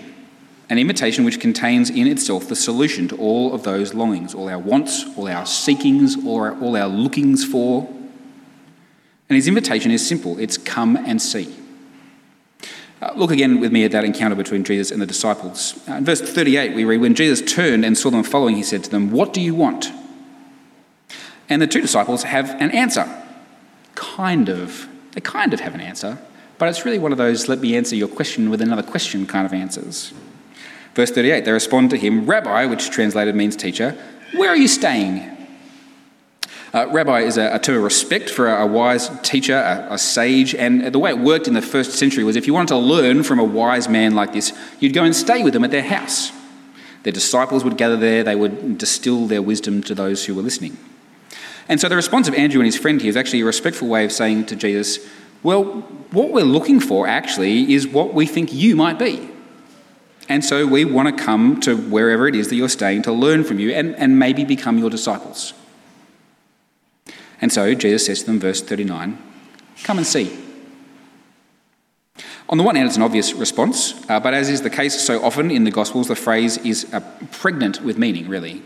an 0.70 0.78
invitation 0.78 1.26
which 1.26 1.40
contains 1.40 1.90
in 1.90 2.06
itself 2.06 2.48
the 2.48 2.56
solution 2.56 3.08
to 3.08 3.18
all 3.18 3.54
of 3.54 3.64
those 3.64 3.94
longings, 3.94 4.36
all 4.36 4.48
our 4.48 4.60
wants, 4.60 5.06
all 5.18 5.28
our 5.28 5.46
seekings, 5.46 6.16
all 6.26 6.42
our, 6.42 6.60
all 6.62 6.78
our 6.78 6.88
lookings 6.88 7.44
for. 7.44 7.88
And 9.30 9.36
his 9.36 9.48
invitation 9.48 9.92
is 9.92 10.08
simple 10.08 10.38
it's 10.38 10.58
come 10.58 10.96
and 10.96 11.22
see. 11.22 11.56
Uh, 13.02 13.14
look 13.16 13.32
again 13.32 13.60
with 13.62 13.72
me 13.72 13.86
at 13.86 13.92
that 13.92 14.04
encounter 14.04 14.36
between 14.36 14.64
Jesus 14.64 14.92
and 14.92 15.02
the 15.02 15.06
disciples. 15.06 15.80
Uh, 15.88 15.94
in 15.94 16.06
verse 16.06 16.22
38, 16.22 16.76
we 16.76 16.84
read, 16.84 17.00
When 17.00 17.16
Jesus 17.16 17.42
turned 17.42 17.86
and 17.86 17.98
saw 17.98 18.10
them 18.10 18.24
following, 18.24 18.58
he 18.58 18.64
said 18.64 18.84
to 18.84 18.90
them, 18.90 19.10
What 19.10 19.34
do 19.34 19.42
you 19.42 19.56
want? 19.56 19.92
And 21.48 21.62
the 21.62 21.68
two 21.68 21.82
disciples 21.82 22.24
have 22.24 22.50
an 22.62 22.72
answer. 22.72 23.10
Kind 23.96 24.50
of. 24.50 24.88
They 25.14 25.22
kind 25.22 25.54
of 25.54 25.62
have 25.62 25.74
an 25.74 25.82
answer, 25.82 26.20
but 26.60 26.70
it's 26.70 26.86
really 26.86 27.00
one 27.00 27.12
of 27.12 27.18
those 27.18 27.48
let 27.48 27.60
me 27.60 27.76
answer 27.76 27.96
your 27.96 28.08
question 28.08 28.50
with 28.50 28.62
another 28.62 28.84
question 28.84 29.26
kind 29.26 29.46
of 29.46 29.54
answers. 29.54 30.14
Verse 31.00 31.12
38 31.12 31.46
they 31.46 31.54
respond 31.54 31.92
to 31.92 31.98
him, 31.98 32.26
Rabbi, 32.26 32.66
which 32.66 32.90
translated 32.90 33.34
means 33.34 33.56
teacher, 33.56 33.98
where 34.36 34.50
are 34.50 34.58
you 34.58 34.68
staying? 34.68 35.22
Uh, 36.74 36.88
rabbi 36.90 37.22
is 37.22 37.38
a, 37.38 37.56
a, 37.56 37.60
term 37.60 37.78
of 37.78 37.84
respect 37.84 38.30
for 38.30 38.50
a, 38.50 38.64
a 38.64 38.68
wise 38.68 39.10
teacher, 39.22 39.56
a, 39.56 39.94
a, 39.94 39.98
sage, 39.98 40.54
and 40.54 40.88
the 40.88 41.00
way 41.00 41.12
it 41.12 41.18
worked 41.18 41.48
in 41.48 41.54
the 41.54 41.62
first 41.62 41.94
century 41.94 42.26
was 42.26 42.36
if 42.36 42.48
you 42.48 42.54
wanted 42.54 42.68
to 42.68 42.78
learn 42.78 43.24
from 43.24 43.40
a 43.40 43.44
wise 43.46 43.88
man 43.88 44.14
like 44.14 44.34
this, 44.34 44.52
you'd 44.82 44.94
go 44.94 45.06
and 45.06 45.16
stay 45.16 45.42
with 45.42 45.54
them 45.54 45.64
at 45.64 45.72
their 45.72 45.84
house. 45.84 46.34
Their 47.04 47.14
disciples 47.14 47.64
would 47.64 47.78
gather 47.78 47.96
there, 47.96 48.22
they 48.22 48.36
would 48.36 48.78
distill 48.78 49.26
their 49.26 49.42
wisdom 49.42 49.82
to 49.84 49.96
those 49.96 50.26
who 50.26 50.36
were 50.36 50.42
listening. 50.42 50.78
And 51.70 51.80
so 51.80 51.88
the 51.88 51.96
response 51.96 52.28
of 52.28 52.34
Andrew 52.34 52.60
and 52.60 52.66
his 52.66 52.78
friend 52.78 53.00
here 53.00 53.10
is 53.10 53.16
actually 53.16 53.40
a 53.40 53.46
respectful 53.46 53.88
way 53.88 54.04
of 54.04 54.12
saying 54.12 54.48
to 54.48 54.56
Jesus, 54.58 55.00
Well, 55.44 55.64
what 56.12 56.34
we're 56.34 56.44
looking 56.44 56.82
for 56.82 57.08
actually 57.08 57.74
is 57.74 57.88
what 57.88 58.14
we 58.14 58.26
think 58.26 58.52
you 58.52 58.76
might 58.76 59.00
be. 59.00 59.30
And 60.30 60.46
so 60.46 60.68
we 60.68 60.86
want 60.86 61.18
to 61.18 61.24
come 61.24 61.60
to 61.62 61.76
wherever 61.76 62.28
it 62.28 62.36
is 62.36 62.50
that 62.50 62.56
you're 62.56 62.70
staying 62.70 63.02
to 63.02 63.12
learn 63.12 63.44
from 63.44 63.60
you 63.60 63.72
and, 63.72 63.96
and 63.96 64.20
maybe 64.20 64.46
become 64.46 64.78
your 64.78 64.92
disciples. 64.92 65.54
And 67.42 67.52
so 67.52 67.74
Jesus 67.74 68.06
says 68.06 68.20
to 68.20 68.26
them, 68.28 68.40
verse 68.40 68.62
39, 68.62 69.18
Come 69.84 69.98
and 69.98 70.06
see. 70.06 70.38
On 72.50 72.58
the 72.58 72.64
one 72.64 72.76
hand, 72.76 72.88
it's 72.88 72.98
an 72.98 73.04
obvious 73.04 73.34
response, 73.34 73.94
uh, 74.10 74.20
but 74.20 74.34
as 74.34 74.50
is 74.50 74.62
the 74.62 74.70
case 74.70 75.00
so 75.00 75.24
often 75.24 75.52
in 75.52 75.64
the 75.64 75.72
Gospels, 75.72 76.08
the 76.08 76.16
phrase 76.16 76.58
is 76.58 76.92
uh, 76.94 77.00
pregnant 77.32 77.82
with 77.82 77.98
meaning, 77.98 78.28
really. 78.28 78.62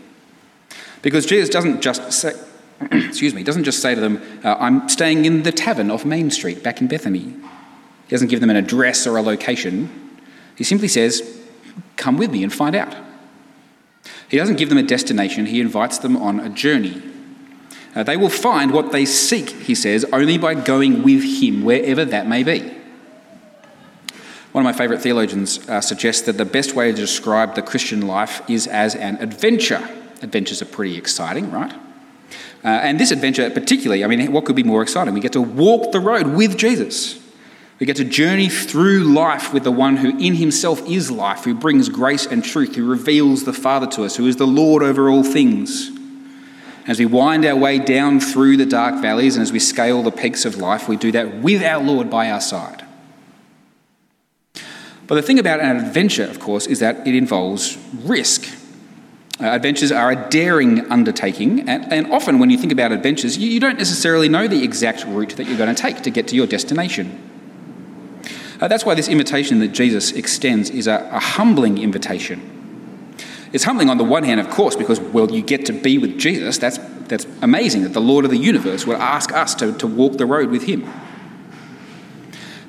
Because 1.02 1.26
Jesus 1.26 1.50
doesn't 1.50 1.82
just 1.82 2.12
say, 2.12 2.32
excuse 2.80 3.34
me, 3.34 3.42
doesn't 3.42 3.64
just 3.64 3.80
say 3.80 3.94
to 3.94 4.00
them, 4.00 4.22
uh, 4.42 4.56
I'm 4.58 4.88
staying 4.88 5.24
in 5.26 5.44
the 5.44 5.52
tavern 5.52 5.90
off 5.90 6.04
Main 6.04 6.30
Street 6.30 6.62
back 6.62 6.80
in 6.80 6.88
Bethany. 6.88 7.20
He 7.20 8.10
doesn't 8.10 8.28
give 8.28 8.40
them 8.40 8.50
an 8.50 8.56
address 8.56 9.06
or 9.06 9.16
a 9.18 9.22
location. 9.22 10.18
He 10.56 10.64
simply 10.64 10.88
says, 10.88 11.43
Come 11.96 12.16
with 12.18 12.30
me 12.30 12.42
and 12.42 12.52
find 12.52 12.74
out. 12.74 12.94
He 14.28 14.36
doesn't 14.36 14.56
give 14.56 14.68
them 14.68 14.78
a 14.78 14.82
destination, 14.82 15.46
he 15.46 15.60
invites 15.60 15.98
them 15.98 16.16
on 16.16 16.40
a 16.40 16.48
journey. 16.48 17.02
Uh, 17.94 18.02
they 18.02 18.16
will 18.16 18.28
find 18.28 18.72
what 18.72 18.90
they 18.90 19.04
seek, 19.04 19.50
he 19.50 19.74
says, 19.74 20.04
only 20.12 20.36
by 20.36 20.54
going 20.54 21.02
with 21.04 21.22
him, 21.22 21.62
wherever 21.62 22.04
that 22.04 22.26
may 22.26 22.42
be. 22.42 22.60
One 24.50 24.64
of 24.64 24.72
my 24.72 24.72
favourite 24.72 25.02
theologians 25.02 25.68
uh, 25.68 25.80
suggests 25.80 26.22
that 26.22 26.38
the 26.38 26.44
best 26.44 26.74
way 26.74 26.90
to 26.90 26.96
describe 26.96 27.54
the 27.54 27.62
Christian 27.62 28.06
life 28.06 28.42
is 28.48 28.66
as 28.66 28.94
an 28.94 29.16
adventure. 29.16 29.88
Adventures 30.22 30.62
are 30.62 30.66
pretty 30.66 30.96
exciting, 30.96 31.50
right? 31.50 31.72
Uh, 32.64 32.68
and 32.68 32.98
this 32.98 33.10
adventure, 33.10 33.48
particularly, 33.50 34.04
I 34.04 34.06
mean, 34.06 34.32
what 34.32 34.44
could 34.44 34.56
be 34.56 34.62
more 34.62 34.82
exciting? 34.82 35.12
We 35.12 35.20
get 35.20 35.32
to 35.32 35.40
walk 35.40 35.92
the 35.92 36.00
road 36.00 36.28
with 36.28 36.56
Jesus. 36.56 37.20
We 37.80 37.86
get 37.86 37.96
to 37.96 38.04
journey 38.04 38.48
through 38.48 39.04
life 39.04 39.52
with 39.52 39.64
the 39.64 39.72
one 39.72 39.96
who 39.96 40.16
in 40.16 40.34
himself 40.34 40.86
is 40.88 41.10
life, 41.10 41.44
who 41.44 41.54
brings 41.54 41.88
grace 41.88 42.24
and 42.24 42.44
truth, 42.44 42.76
who 42.76 42.88
reveals 42.88 43.44
the 43.44 43.52
Father 43.52 43.86
to 43.88 44.04
us, 44.04 44.16
who 44.16 44.26
is 44.26 44.36
the 44.36 44.46
Lord 44.46 44.82
over 44.82 45.10
all 45.10 45.24
things. 45.24 45.90
As 46.86 46.98
we 46.98 47.06
wind 47.06 47.44
our 47.44 47.56
way 47.56 47.78
down 47.78 48.20
through 48.20 48.58
the 48.58 48.66
dark 48.66 49.00
valleys 49.00 49.36
and 49.36 49.42
as 49.42 49.52
we 49.52 49.58
scale 49.58 50.02
the 50.02 50.12
peaks 50.12 50.44
of 50.44 50.56
life, 50.56 50.88
we 50.88 50.96
do 50.96 51.10
that 51.12 51.36
with 51.36 51.62
our 51.62 51.82
Lord 51.82 52.10
by 52.10 52.30
our 52.30 52.40
side. 52.40 52.84
But 55.06 55.16
the 55.16 55.22
thing 55.22 55.38
about 55.38 55.60
an 55.60 55.76
adventure, 55.76 56.24
of 56.24 56.38
course, 56.38 56.66
is 56.66 56.78
that 56.80 57.06
it 57.06 57.14
involves 57.14 57.76
risk. 58.04 58.46
Uh, 59.40 59.46
adventures 59.46 59.90
are 59.90 60.12
a 60.12 60.30
daring 60.30 60.90
undertaking, 60.92 61.68
and, 61.68 61.92
and, 61.92 62.12
often 62.12 62.38
when 62.38 62.50
you 62.50 62.56
think 62.56 62.72
about 62.72 62.92
adventures, 62.92 63.36
you, 63.36 63.50
you 63.50 63.58
don't 63.58 63.78
necessarily 63.78 64.28
know 64.28 64.46
the 64.46 64.62
exact 64.62 65.04
route 65.06 65.30
that 65.30 65.46
you're 65.48 65.58
going 65.58 65.74
to 65.74 65.82
take 65.82 66.02
to 66.02 66.10
get 66.10 66.28
to 66.28 66.36
your 66.36 66.46
destination. 66.46 67.33
Uh, 68.60 68.68
that's 68.68 68.84
why 68.84 68.94
this 68.94 69.08
invitation 69.08 69.58
that 69.60 69.68
Jesus 69.68 70.12
extends 70.12 70.70
is 70.70 70.86
a, 70.86 71.08
a 71.12 71.18
humbling 71.18 71.78
invitation. 71.78 72.50
It's 73.52 73.64
humbling 73.64 73.88
on 73.88 73.98
the 73.98 74.04
one 74.04 74.24
hand, 74.24 74.40
of 74.40 74.50
course, 74.50 74.74
because, 74.74 74.98
well, 75.00 75.30
you 75.30 75.42
get 75.42 75.66
to 75.66 75.72
be 75.72 75.98
with 75.98 76.18
Jesus. 76.18 76.58
That's, 76.58 76.78
that's 77.06 77.26
amazing 77.40 77.82
that 77.82 77.92
the 77.92 78.00
Lord 78.00 78.24
of 78.24 78.30
the 78.30 78.36
universe 78.36 78.86
would 78.86 78.96
ask 78.96 79.32
us 79.32 79.54
to, 79.56 79.72
to 79.74 79.86
walk 79.86 80.14
the 80.14 80.26
road 80.26 80.50
with 80.50 80.64
him. 80.64 80.88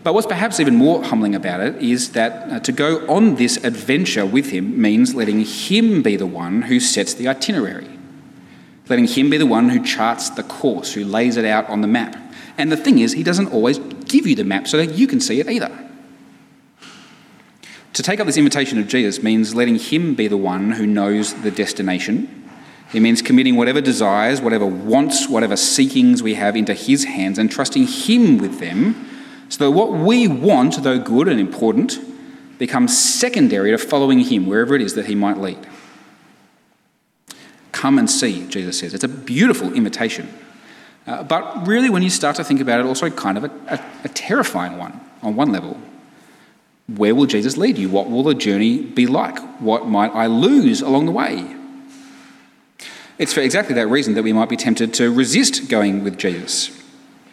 But 0.04 0.14
what's 0.14 0.28
perhaps 0.28 0.60
even 0.60 0.76
more 0.76 1.04
humbling 1.04 1.34
about 1.34 1.62
it 1.62 1.82
is 1.82 2.12
that 2.12 2.52
uh, 2.52 2.60
to 2.60 2.72
go 2.72 3.08
on 3.08 3.36
this 3.36 3.58
adventure 3.64 4.24
with 4.24 4.52
him 4.52 4.80
means 4.80 5.16
letting 5.16 5.44
him 5.44 6.04
be 6.04 6.16
the 6.16 6.28
one 6.28 6.62
who 6.62 6.80
sets 6.80 7.16
the 7.16 7.28
itinerary, 7.28 7.90
letting 8.88 9.08
him 9.08 9.32
be 9.32 9.38
the 9.38 9.48
one 9.48 9.70
who 9.70 9.84
charts 9.84 10.30
the 10.30 10.44
course, 10.44 10.94
who 10.94 11.04
lays 11.04 11.38
it 11.38 11.46
out 11.46 11.68
on 11.70 11.82
the 11.82 11.88
map. 11.88 12.16
And 12.56 12.72
the 12.72 12.78
thing 12.78 13.00
is, 13.00 13.14
he 13.14 13.24
doesn't 13.24 13.48
always 13.48 13.80
give 14.08 14.28
you 14.28 14.36
the 14.36 14.44
map 14.44 14.68
so 14.68 14.78
that 14.78 14.92
you 14.94 15.08
can 15.08 15.20
see 15.20 15.40
it 15.40 15.50
either. 15.50 15.72
To 17.94 18.04
take 18.04 18.20
up 18.20 18.28
this 18.28 18.38
invitation 18.38 18.78
of 18.78 18.88
Jesus 18.88 19.24
means 19.24 19.56
letting 19.56 19.76
him 19.76 20.16
be 20.16 20.28
the 20.28 20.38
one 20.38 20.72
who 20.72 20.86
knows 20.86 21.34
the 21.44 21.52
destination. 21.52 22.50
It 22.94 23.00
means 23.00 23.22
committing 23.22 23.56
whatever 23.56 23.82
desires, 23.82 24.42
whatever 24.42 24.66
wants, 24.66 25.30
whatever 25.30 25.56
seekings 25.56 26.22
we 26.22 26.34
have 26.34 26.56
into 26.56 26.74
his 26.74 27.06
hands 27.06 27.40
and 27.40 27.50
trusting 27.50 27.88
him 27.88 28.38
with 28.38 28.60
them 28.60 29.10
so 29.50 29.64
that 29.64 29.72
what 29.72 29.92
we 29.92 30.28
want, 30.28 30.84
though 30.84 31.00
good 31.00 31.28
and 31.28 31.40
important, 31.40 32.00
becomes 32.58 32.98
secondary 32.98 33.72
to 33.72 33.78
following 33.78 34.20
him 34.20 34.46
wherever 34.46 34.76
it 34.76 34.82
is 34.82 34.96
that 34.96 35.06
he 35.06 35.16
might 35.16 35.38
lead. 35.38 35.68
Come 37.72 37.98
and 37.98 38.10
see, 38.10 38.48
Jesus 38.48 38.80
says. 38.80 38.94
It's 38.94 39.04
a 39.04 39.10
beautiful 39.10 39.74
invitation. 39.74 40.34
Uh, 41.08 41.24
but 41.24 41.68
really, 41.68 41.90
when 41.90 42.04
you 42.04 42.10
start 42.10 42.36
to 42.38 42.44
think 42.44 42.62
about 42.62 42.80
it, 42.80 42.86
also 42.86 43.10
kind 43.10 43.38
of 43.38 43.44
a, 43.46 43.52
a, 43.68 43.86
a 44.06 44.10
terrifying 44.10 44.78
one 44.78 45.00
on 45.22 45.36
one 45.36 45.52
level. 45.52 45.78
Where 46.88 47.16
will 47.16 47.26
Jesus 47.26 47.58
lead 47.58 47.78
you? 47.78 47.90
What 47.90 48.10
will 48.10 48.24
the 48.24 48.34
journey 48.34 48.80
be 48.80 49.08
like? 49.08 49.40
What 49.60 49.88
might 49.88 50.14
I 50.14 50.28
lose 50.28 50.82
along 50.82 51.06
the 51.06 51.12
way? 51.12 51.56
It's 53.18 53.34
for 53.34 53.42
exactly 53.42 53.76
that 53.76 53.88
reason 53.88 54.14
that 54.16 54.24
we 54.24 54.34
might 54.34 54.50
be 54.50 54.58
tempted 54.58 54.94
to 54.96 55.12
resist 55.12 55.70
going 55.70 56.04
with 56.04 56.18
Jesus. 56.18 56.70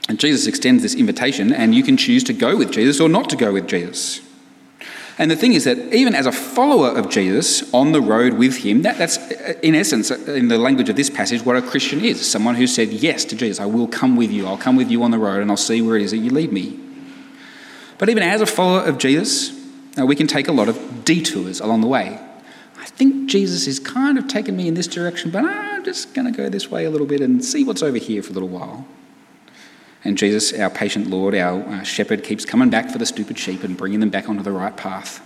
And 0.08 0.18
Jesus 0.18 0.46
extends 0.46 0.82
this 0.82 0.94
invitation, 0.94 1.52
and 1.52 1.74
you 1.74 1.82
can 1.82 1.96
choose 1.96 2.24
to 2.24 2.32
go 2.32 2.56
with 2.56 2.72
Jesus 2.72 3.00
or 3.00 3.08
not 3.08 3.28
to 3.30 3.36
go 3.36 3.52
with 3.52 3.68
Jesus. 3.68 4.20
And 5.22 5.30
the 5.30 5.36
thing 5.36 5.52
is 5.52 5.62
that 5.66 5.78
even 5.94 6.16
as 6.16 6.26
a 6.26 6.32
follower 6.32 6.88
of 6.88 7.08
Jesus 7.08 7.72
on 7.72 7.92
the 7.92 8.00
road 8.00 8.32
with 8.32 8.56
him, 8.56 8.82
that, 8.82 8.98
that's 8.98 9.18
in 9.62 9.76
essence, 9.76 10.10
in 10.10 10.48
the 10.48 10.58
language 10.58 10.88
of 10.88 10.96
this 10.96 11.08
passage, 11.08 11.44
what 11.44 11.54
a 11.54 11.62
Christian 11.62 12.04
is 12.04 12.28
someone 12.28 12.56
who 12.56 12.66
said 12.66 12.88
yes 12.88 13.24
to 13.26 13.36
Jesus. 13.36 13.60
I 13.60 13.66
will 13.66 13.86
come 13.86 14.16
with 14.16 14.32
you. 14.32 14.48
I'll 14.48 14.58
come 14.58 14.74
with 14.74 14.90
you 14.90 15.00
on 15.04 15.12
the 15.12 15.20
road 15.20 15.40
and 15.40 15.48
I'll 15.48 15.56
see 15.56 15.80
where 15.80 15.94
it 15.94 16.02
is 16.02 16.10
that 16.10 16.16
you 16.16 16.30
lead 16.30 16.52
me. 16.52 16.76
But 17.98 18.08
even 18.08 18.24
as 18.24 18.40
a 18.40 18.46
follower 18.46 18.84
of 18.84 18.98
Jesus, 18.98 19.56
uh, 19.96 20.04
we 20.04 20.16
can 20.16 20.26
take 20.26 20.48
a 20.48 20.52
lot 20.52 20.68
of 20.68 21.04
detours 21.04 21.60
along 21.60 21.82
the 21.82 21.86
way. 21.86 22.18
I 22.80 22.86
think 22.86 23.30
Jesus 23.30 23.68
is 23.68 23.78
kind 23.78 24.18
of 24.18 24.26
taking 24.26 24.56
me 24.56 24.66
in 24.66 24.74
this 24.74 24.88
direction, 24.88 25.30
but 25.30 25.44
I'm 25.44 25.84
just 25.84 26.14
going 26.14 26.24
to 26.24 26.36
go 26.36 26.48
this 26.48 26.68
way 26.68 26.84
a 26.84 26.90
little 26.90 27.06
bit 27.06 27.20
and 27.20 27.44
see 27.44 27.62
what's 27.62 27.84
over 27.84 27.98
here 27.98 28.24
for 28.24 28.30
a 28.30 28.34
little 28.34 28.48
while. 28.48 28.88
And 30.04 30.18
Jesus, 30.18 30.52
our 30.58 30.70
patient 30.70 31.06
Lord, 31.08 31.34
our 31.34 31.62
uh, 31.62 31.82
shepherd, 31.82 32.24
keeps 32.24 32.44
coming 32.44 32.70
back 32.70 32.90
for 32.90 32.98
the 32.98 33.06
stupid 33.06 33.38
sheep 33.38 33.62
and 33.62 33.76
bringing 33.76 34.00
them 34.00 34.10
back 34.10 34.28
onto 34.28 34.42
the 34.42 34.50
right 34.50 34.76
path. 34.76 35.20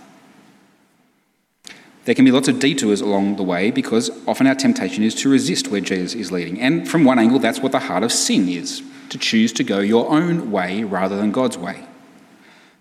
There 2.05 2.15
can 2.15 2.23
be 2.23 2.31
lots 2.31 2.47
of 2.47 2.59
detours 2.59 3.01
along 3.01 3.35
the 3.35 3.43
way 3.43 3.69
because 3.69 4.09
often 4.25 4.47
our 4.47 4.55
temptation 4.55 5.03
is 5.03 5.13
to 5.15 5.29
resist 5.29 5.67
where 5.67 5.81
Jesus 5.81 6.15
is 6.15 6.31
leading. 6.31 6.61
And 6.61 6.87
from 6.87 7.03
one 7.03 7.19
angle, 7.19 7.39
that's 7.39 7.59
what 7.59 7.73
the 7.73 7.79
heart 7.79 8.03
of 8.03 8.13
sin 8.13 8.47
is 8.47 8.81
to 9.09 9.17
choose 9.17 9.51
to 9.53 9.63
go 9.63 9.79
your 9.79 10.09
own 10.09 10.49
way 10.51 10.83
rather 10.83 11.17
than 11.17 11.31
God's 11.31 11.57
way. 11.57 11.83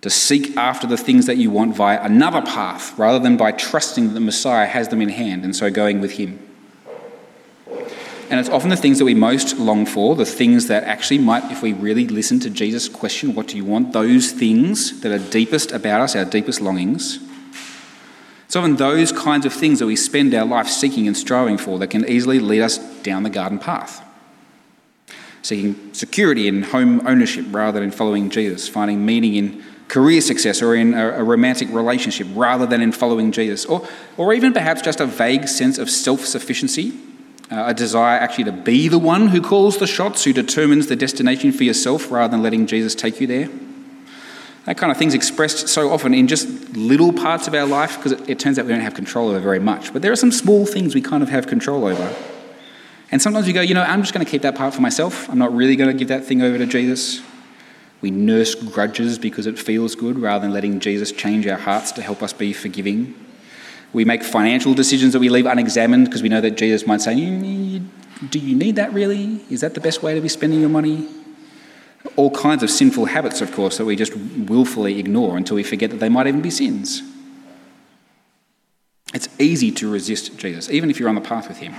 To 0.03 0.11
seek 0.11 0.57
after 0.57 0.87
the 0.87 0.97
things 0.97 1.27
that 1.27 1.39
you 1.39 1.51
want 1.51 1.75
via 1.75 2.01
another 2.03 2.41
path 2.41 2.97
rather 2.97 3.19
than 3.19 3.37
by 3.37 3.51
trusting 3.51 4.07
that 4.07 4.15
the 4.15 4.21
Messiah 4.21 4.67
has 4.67 4.89
them 4.89 5.03
in 5.03 5.09
hand 5.09 5.45
and 5.45 5.57
so 5.57 5.71
going 5.71 6.01
with 6.01 6.13
Him. 6.13 6.46
And 8.29 8.41
it's 8.41 8.49
often 8.49 8.71
the 8.71 8.77
things 8.77 8.99
that 8.99 9.05
we 9.05 9.15
most 9.15 9.57
long 9.59 9.87
for, 9.87 10.17
the 10.17 10.25
things 10.25 10.67
that 10.67 10.83
actually 10.85 11.19
might, 11.19 11.45
if 11.53 11.63
we 11.63 11.73
really 11.73 12.09
listen 12.09 12.41
to 12.41 12.51
Jesus' 12.51 12.89
question, 12.89 13.35
what 13.35 13.47
do 13.47 13.57
you 13.57 13.65
want? 13.65 13.93
Those 13.93 14.33
things 14.33 15.01
that 15.03 15.13
are 15.13 15.31
deepest 15.31 15.71
about 15.71 16.01
us, 16.01 16.17
our 16.17 16.25
deepest 16.25 16.61
longings. 16.61 17.21
It's 18.47 18.57
often 18.57 18.77
those 18.77 19.13
kinds 19.13 19.47
of 19.47 19.53
things 19.53 19.79
that 19.79 19.87
we 19.87 19.95
spend 19.95 20.35
our 20.35 20.45
life 20.45 20.67
seeking 20.67 21.07
and 21.07 21.17
striving 21.17 21.57
for 21.57 21.79
that 21.79 21.89
can 21.89 22.09
easily 22.09 22.41
lead 22.41 22.63
us 22.63 22.79
down 23.03 23.23
the 23.23 23.31
garden 23.31 23.61
path. 23.61 24.05
Seeking 25.43 25.95
security 25.95 26.49
in 26.49 26.63
home 26.63 27.07
ownership 27.07 27.47
rather 27.51 27.79
than 27.79 27.93
following 27.93 28.31
Jesus, 28.31 28.69
finding 28.69 29.07
meaning 29.07 29.35
in 29.37 29.65
career 29.87 30.21
success 30.21 30.63
or 30.63 30.75
in 30.75 30.95
a, 30.95 31.23
romantic 31.23 31.69
relationship 31.71 32.27
rather 32.35 32.67
than 32.67 32.83
in 32.83 32.91
following 32.91 33.31
Jesus, 33.31 33.65
or, 33.65 33.87
or 34.17 34.33
even 34.33 34.53
perhaps 34.53 34.83
just 34.83 35.01
a 35.01 35.07
vague 35.07 35.47
sense 35.47 35.79
of 35.79 35.89
self 35.89 36.25
sufficiency 36.25 37.01
Uh, 37.51 37.65
a 37.67 37.75
desire 37.75 38.19
actually 38.19 38.45
to 38.45 38.53
be 38.53 38.89
the 38.89 38.99
one 38.99 39.29
who 39.29 39.41
calls 39.41 39.79
the 39.79 39.87
shots, 39.87 40.25
who 40.25 40.33
determines 40.33 40.89
the 40.89 40.97
destination 40.97 41.53
for 41.53 41.63
yourself 41.63 42.11
rather 42.11 42.33
than 42.33 42.43
letting 42.43 42.67
Jesus 42.67 42.95
take 42.95 43.21
you 43.21 43.27
there. 43.27 43.49
That 44.65 44.77
kind 44.77 44.91
of 44.91 44.99
thing's 44.99 45.15
expressed 45.15 45.69
so 45.69 45.93
often 45.93 46.13
in 46.13 46.27
just 46.27 46.49
little 46.77 47.13
parts 47.13 47.47
of 47.47 47.55
our 47.55 47.67
life 47.67 47.97
because 47.97 48.13
it, 48.13 48.29
it 48.29 48.39
turns 48.41 48.59
out 48.59 48.67
we 48.67 48.73
don't 48.73 48.81
have 48.81 48.95
control 48.95 49.29
over 49.29 49.39
very 49.39 49.61
much. 49.61 49.93
But 49.93 50.03
there 50.03 50.11
are 50.11 50.17
some 50.17 50.33
small 50.33 50.67
things 50.67 50.93
we 50.93 51.01
kind 51.01 51.23
of 51.23 51.29
have 51.29 51.47
control 51.47 51.87
over. 51.87 52.13
And 53.13 53.23
sometimes 53.23 53.47
we 53.47 53.53
go, 53.53 53.61
you 53.61 53.75
know, 53.75 53.83
I'm 53.83 54.03
just 54.03 54.13
going 54.13 54.27
to 54.27 54.31
keep 54.31 54.43
that 54.43 54.57
part 54.57 54.75
for 54.75 54.81
myself. 54.81 55.29
I'm 55.29 55.39
not 55.39 55.55
really 55.55 55.77
going 55.77 55.91
to 55.91 55.97
give 55.97 56.09
that 56.09 56.25
thing 56.25 56.43
over 56.43 56.59
to 56.59 56.67
Jesus. 56.67 57.21
We 58.01 58.11
nurse 58.11 58.57
grudges 58.57 59.21
because 59.21 59.47
it 59.47 59.57
feels 59.57 59.95
good 59.95 60.19
rather 60.19 60.43
than 60.43 60.53
letting 60.53 60.81
Jesus 60.81 61.13
change 61.13 61.47
our 61.47 61.59
hearts 61.59 61.93
to 61.93 62.03
help 62.03 62.21
us 62.21 62.33
be 62.33 62.53
forgiving. 62.53 63.15
We 63.93 64.05
make 64.05 64.23
financial 64.23 64.75
decisions 64.75 65.13
that 65.13 65.21
we 65.21 65.29
leave 65.29 65.47
unexamined 65.47 66.07
because 66.07 66.23
we 66.23 66.29
know 66.29 66.41
that 66.41 66.57
Jesus 66.57 66.87
might 66.87 67.01
say, 67.01 67.15
Do 67.15 68.39
you 68.39 68.57
need 68.57 68.77
that 68.77 68.93
really? 68.93 69.41
Is 69.51 69.61
that 69.61 69.75
the 69.75 69.81
best 69.81 70.03
way 70.03 70.15
to 70.15 70.21
be 70.21 70.29
spending 70.29 70.61
your 70.61 70.69
money? 70.69 71.09
All 72.17 72.31
kinds 72.31 72.63
of 72.63 72.71
sinful 72.71 73.07
habits, 73.07 73.41
of 73.41 73.53
course, 73.53 73.79
that 73.79 73.85
we 73.85 73.97
just 73.97 74.15
willfully 74.17 74.99
ignore 74.99 75.37
until 75.37 75.57
we 75.57 75.63
forget 75.63 75.91
that 75.91 75.99
they 75.99 76.09
might 76.09 76.27
even 76.27 76.41
be 76.41 76.51
sins. 76.51 77.03
It's 79.15 79.29
easy 79.39 79.71
to 79.73 79.91
resist 79.91 80.37
Jesus, 80.37 80.71
even 80.71 80.91
if 80.91 81.01
you're 81.01 81.09
on 81.09 81.15
the 81.15 81.21
path 81.21 81.49
with 81.49 81.59
him. 81.59 81.75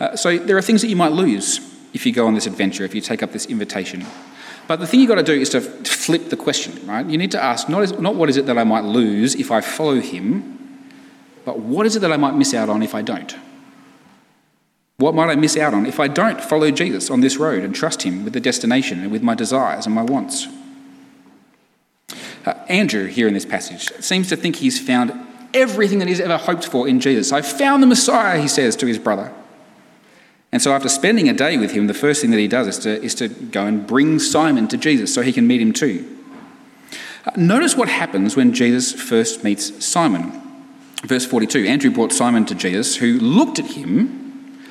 Uh, 0.00 0.16
so 0.16 0.36
there 0.36 0.56
are 0.56 0.62
things 0.62 0.82
that 0.82 0.88
you 0.88 0.96
might 0.96 1.12
lose 1.12 1.60
if 1.92 2.04
you 2.04 2.12
go 2.12 2.26
on 2.26 2.34
this 2.34 2.46
adventure, 2.46 2.84
if 2.84 2.94
you 2.94 3.00
take 3.00 3.22
up 3.22 3.32
this 3.32 3.46
invitation. 3.46 4.04
But 4.66 4.80
the 4.80 4.86
thing 4.86 5.00
you've 5.00 5.08
got 5.08 5.16
to 5.16 5.22
do 5.22 5.34
is 5.34 5.50
to 5.50 5.60
flip 5.60 6.30
the 6.30 6.36
question, 6.36 6.86
right? 6.86 7.04
You 7.04 7.18
need 7.18 7.32
to 7.32 7.42
ask 7.42 7.68
not, 7.68 7.82
is, 7.82 7.92
not 7.92 8.14
what 8.14 8.30
is 8.30 8.36
it 8.36 8.46
that 8.46 8.56
I 8.56 8.64
might 8.64 8.84
lose 8.84 9.34
if 9.34 9.50
I 9.50 9.60
follow 9.60 10.00
him, 10.00 10.58
but 11.44 11.58
what 11.58 11.84
is 11.84 11.96
it 11.96 12.00
that 12.00 12.12
I 12.12 12.16
might 12.16 12.34
miss 12.34 12.54
out 12.54 12.70
on 12.70 12.82
if 12.82 12.94
I 12.94 13.02
don't? 13.02 13.36
What 14.96 15.14
might 15.14 15.28
I 15.28 15.34
miss 15.34 15.56
out 15.56 15.74
on 15.74 15.86
if 15.86 16.00
I 16.00 16.08
don't 16.08 16.40
follow 16.40 16.70
Jesus 16.70 17.10
on 17.10 17.20
this 17.20 17.36
road 17.36 17.62
and 17.62 17.74
trust 17.74 18.02
him 18.02 18.24
with 18.24 18.32
the 18.32 18.40
destination 18.40 19.02
and 19.02 19.12
with 19.12 19.22
my 19.22 19.34
desires 19.34 19.86
and 19.86 19.94
my 19.94 20.02
wants? 20.02 20.46
Uh, 22.46 22.52
Andrew, 22.68 23.06
here 23.06 23.26
in 23.26 23.34
this 23.34 23.44
passage, 23.44 23.90
seems 24.02 24.28
to 24.28 24.36
think 24.36 24.56
he's 24.56 24.78
found 24.78 25.12
everything 25.52 25.98
that 25.98 26.08
he's 26.08 26.20
ever 26.20 26.36
hoped 26.36 26.66
for 26.66 26.88
in 26.88 27.00
Jesus. 27.00 27.32
I 27.32 27.42
found 27.42 27.82
the 27.82 27.86
Messiah, 27.86 28.40
he 28.40 28.48
says 28.48 28.76
to 28.76 28.86
his 28.86 28.98
brother. 28.98 29.32
And 30.54 30.62
so, 30.62 30.72
after 30.72 30.88
spending 30.88 31.28
a 31.28 31.32
day 31.32 31.56
with 31.56 31.72
him, 31.72 31.88
the 31.88 31.94
first 31.94 32.20
thing 32.20 32.30
that 32.30 32.38
he 32.38 32.46
does 32.46 32.68
is 32.68 32.78
to, 32.84 33.02
is 33.02 33.16
to 33.16 33.26
go 33.26 33.66
and 33.66 33.84
bring 33.84 34.20
Simon 34.20 34.68
to 34.68 34.76
Jesus 34.76 35.12
so 35.12 35.20
he 35.20 35.32
can 35.32 35.48
meet 35.48 35.60
him 35.60 35.72
too. 35.72 36.08
Uh, 37.26 37.32
notice 37.34 37.76
what 37.76 37.88
happens 37.88 38.36
when 38.36 38.52
Jesus 38.52 38.92
first 38.92 39.42
meets 39.42 39.84
Simon. 39.84 40.40
Verse 41.02 41.26
42 41.26 41.64
Andrew 41.66 41.90
brought 41.90 42.12
Simon 42.12 42.46
to 42.46 42.54
Jesus, 42.54 42.94
who 42.94 43.18
looked 43.18 43.58
at 43.58 43.72
him 43.72 44.62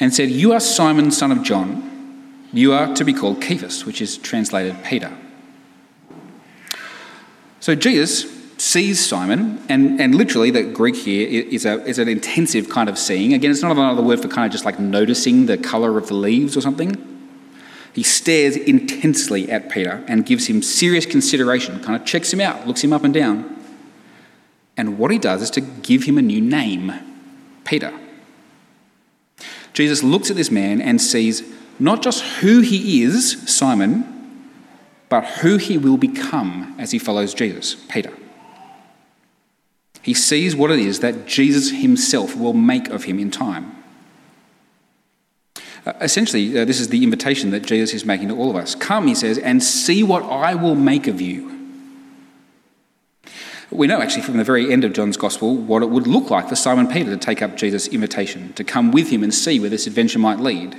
and 0.00 0.14
said, 0.14 0.30
You 0.30 0.54
are 0.54 0.60
Simon, 0.60 1.10
son 1.10 1.30
of 1.30 1.42
John. 1.42 2.46
You 2.50 2.72
are 2.72 2.94
to 2.94 3.04
be 3.04 3.12
called 3.12 3.44
Cephas, 3.44 3.84
which 3.84 4.00
is 4.00 4.16
translated 4.16 4.82
Peter. 4.82 5.14
So, 7.60 7.74
Jesus 7.74 8.24
sees 8.62 9.04
Simon, 9.04 9.60
and, 9.68 10.00
and 10.00 10.14
literally 10.14 10.52
the 10.52 10.62
Greek 10.62 10.94
here 10.94 11.28
is, 11.28 11.66
a, 11.66 11.84
is 11.84 11.98
an 11.98 12.06
intensive 12.06 12.68
kind 12.68 12.88
of 12.88 12.96
seeing. 12.96 13.34
Again, 13.34 13.50
it's 13.50 13.60
not 13.60 13.72
another 13.72 14.02
word 14.02 14.22
for 14.22 14.28
kind 14.28 14.46
of 14.46 14.52
just 14.52 14.64
like 14.64 14.78
noticing 14.78 15.46
the 15.46 15.58
colour 15.58 15.98
of 15.98 16.06
the 16.06 16.14
leaves 16.14 16.56
or 16.56 16.60
something. 16.60 16.96
He 17.92 18.04
stares 18.04 18.54
intensely 18.54 19.50
at 19.50 19.68
Peter 19.68 20.04
and 20.06 20.24
gives 20.24 20.46
him 20.46 20.62
serious 20.62 21.04
consideration, 21.04 21.82
kind 21.82 22.00
of 22.00 22.06
checks 22.06 22.32
him 22.32 22.40
out, 22.40 22.64
looks 22.64 22.84
him 22.84 22.92
up 22.92 23.02
and 23.02 23.12
down. 23.12 23.60
And 24.76 24.96
what 24.96 25.10
he 25.10 25.18
does 25.18 25.42
is 25.42 25.50
to 25.50 25.60
give 25.60 26.04
him 26.04 26.16
a 26.16 26.22
new 26.22 26.40
name 26.40 26.92
Peter. 27.64 27.92
Jesus 29.72 30.04
looks 30.04 30.30
at 30.30 30.36
this 30.36 30.52
man 30.52 30.80
and 30.80 31.02
sees 31.02 31.42
not 31.80 32.00
just 32.00 32.22
who 32.36 32.60
he 32.60 33.02
is, 33.02 33.42
Simon, 33.52 34.50
but 35.08 35.24
who 35.24 35.56
he 35.56 35.76
will 35.76 35.96
become 35.96 36.76
as 36.78 36.92
he 36.92 37.00
follows 37.00 37.34
Jesus, 37.34 37.74
Peter. 37.88 38.12
He 40.02 40.14
sees 40.14 40.54
what 40.56 40.70
it 40.70 40.80
is 40.80 41.00
that 41.00 41.26
Jesus 41.26 41.70
himself 41.70 42.36
will 42.36 42.52
make 42.52 42.88
of 42.88 43.04
him 43.04 43.18
in 43.18 43.30
time. 43.30 43.76
Uh, 45.86 45.92
essentially, 46.00 46.58
uh, 46.58 46.64
this 46.64 46.80
is 46.80 46.88
the 46.88 47.02
invitation 47.02 47.50
that 47.50 47.64
Jesus 47.64 47.94
is 47.94 48.04
making 48.04 48.28
to 48.28 48.36
all 48.36 48.50
of 48.50 48.56
us. 48.56 48.74
Come, 48.74 49.06
he 49.08 49.14
says, 49.14 49.38
and 49.38 49.62
see 49.62 50.02
what 50.02 50.22
I 50.24 50.54
will 50.54 50.74
make 50.74 51.06
of 51.06 51.20
you. 51.20 51.50
We 53.70 53.86
know 53.86 54.02
actually 54.02 54.22
from 54.22 54.36
the 54.36 54.44
very 54.44 54.70
end 54.70 54.84
of 54.84 54.92
John's 54.92 55.16
Gospel 55.16 55.56
what 55.56 55.82
it 55.82 55.88
would 55.88 56.06
look 56.06 56.30
like 56.30 56.48
for 56.48 56.56
Simon 56.56 56.88
Peter 56.88 57.10
to 57.10 57.16
take 57.16 57.40
up 57.40 57.56
Jesus' 57.56 57.88
invitation, 57.88 58.52
to 58.52 58.64
come 58.64 58.92
with 58.92 59.08
him 59.08 59.22
and 59.22 59.32
see 59.32 59.58
where 59.58 59.70
this 59.70 59.86
adventure 59.86 60.18
might 60.18 60.40
lead. 60.40 60.76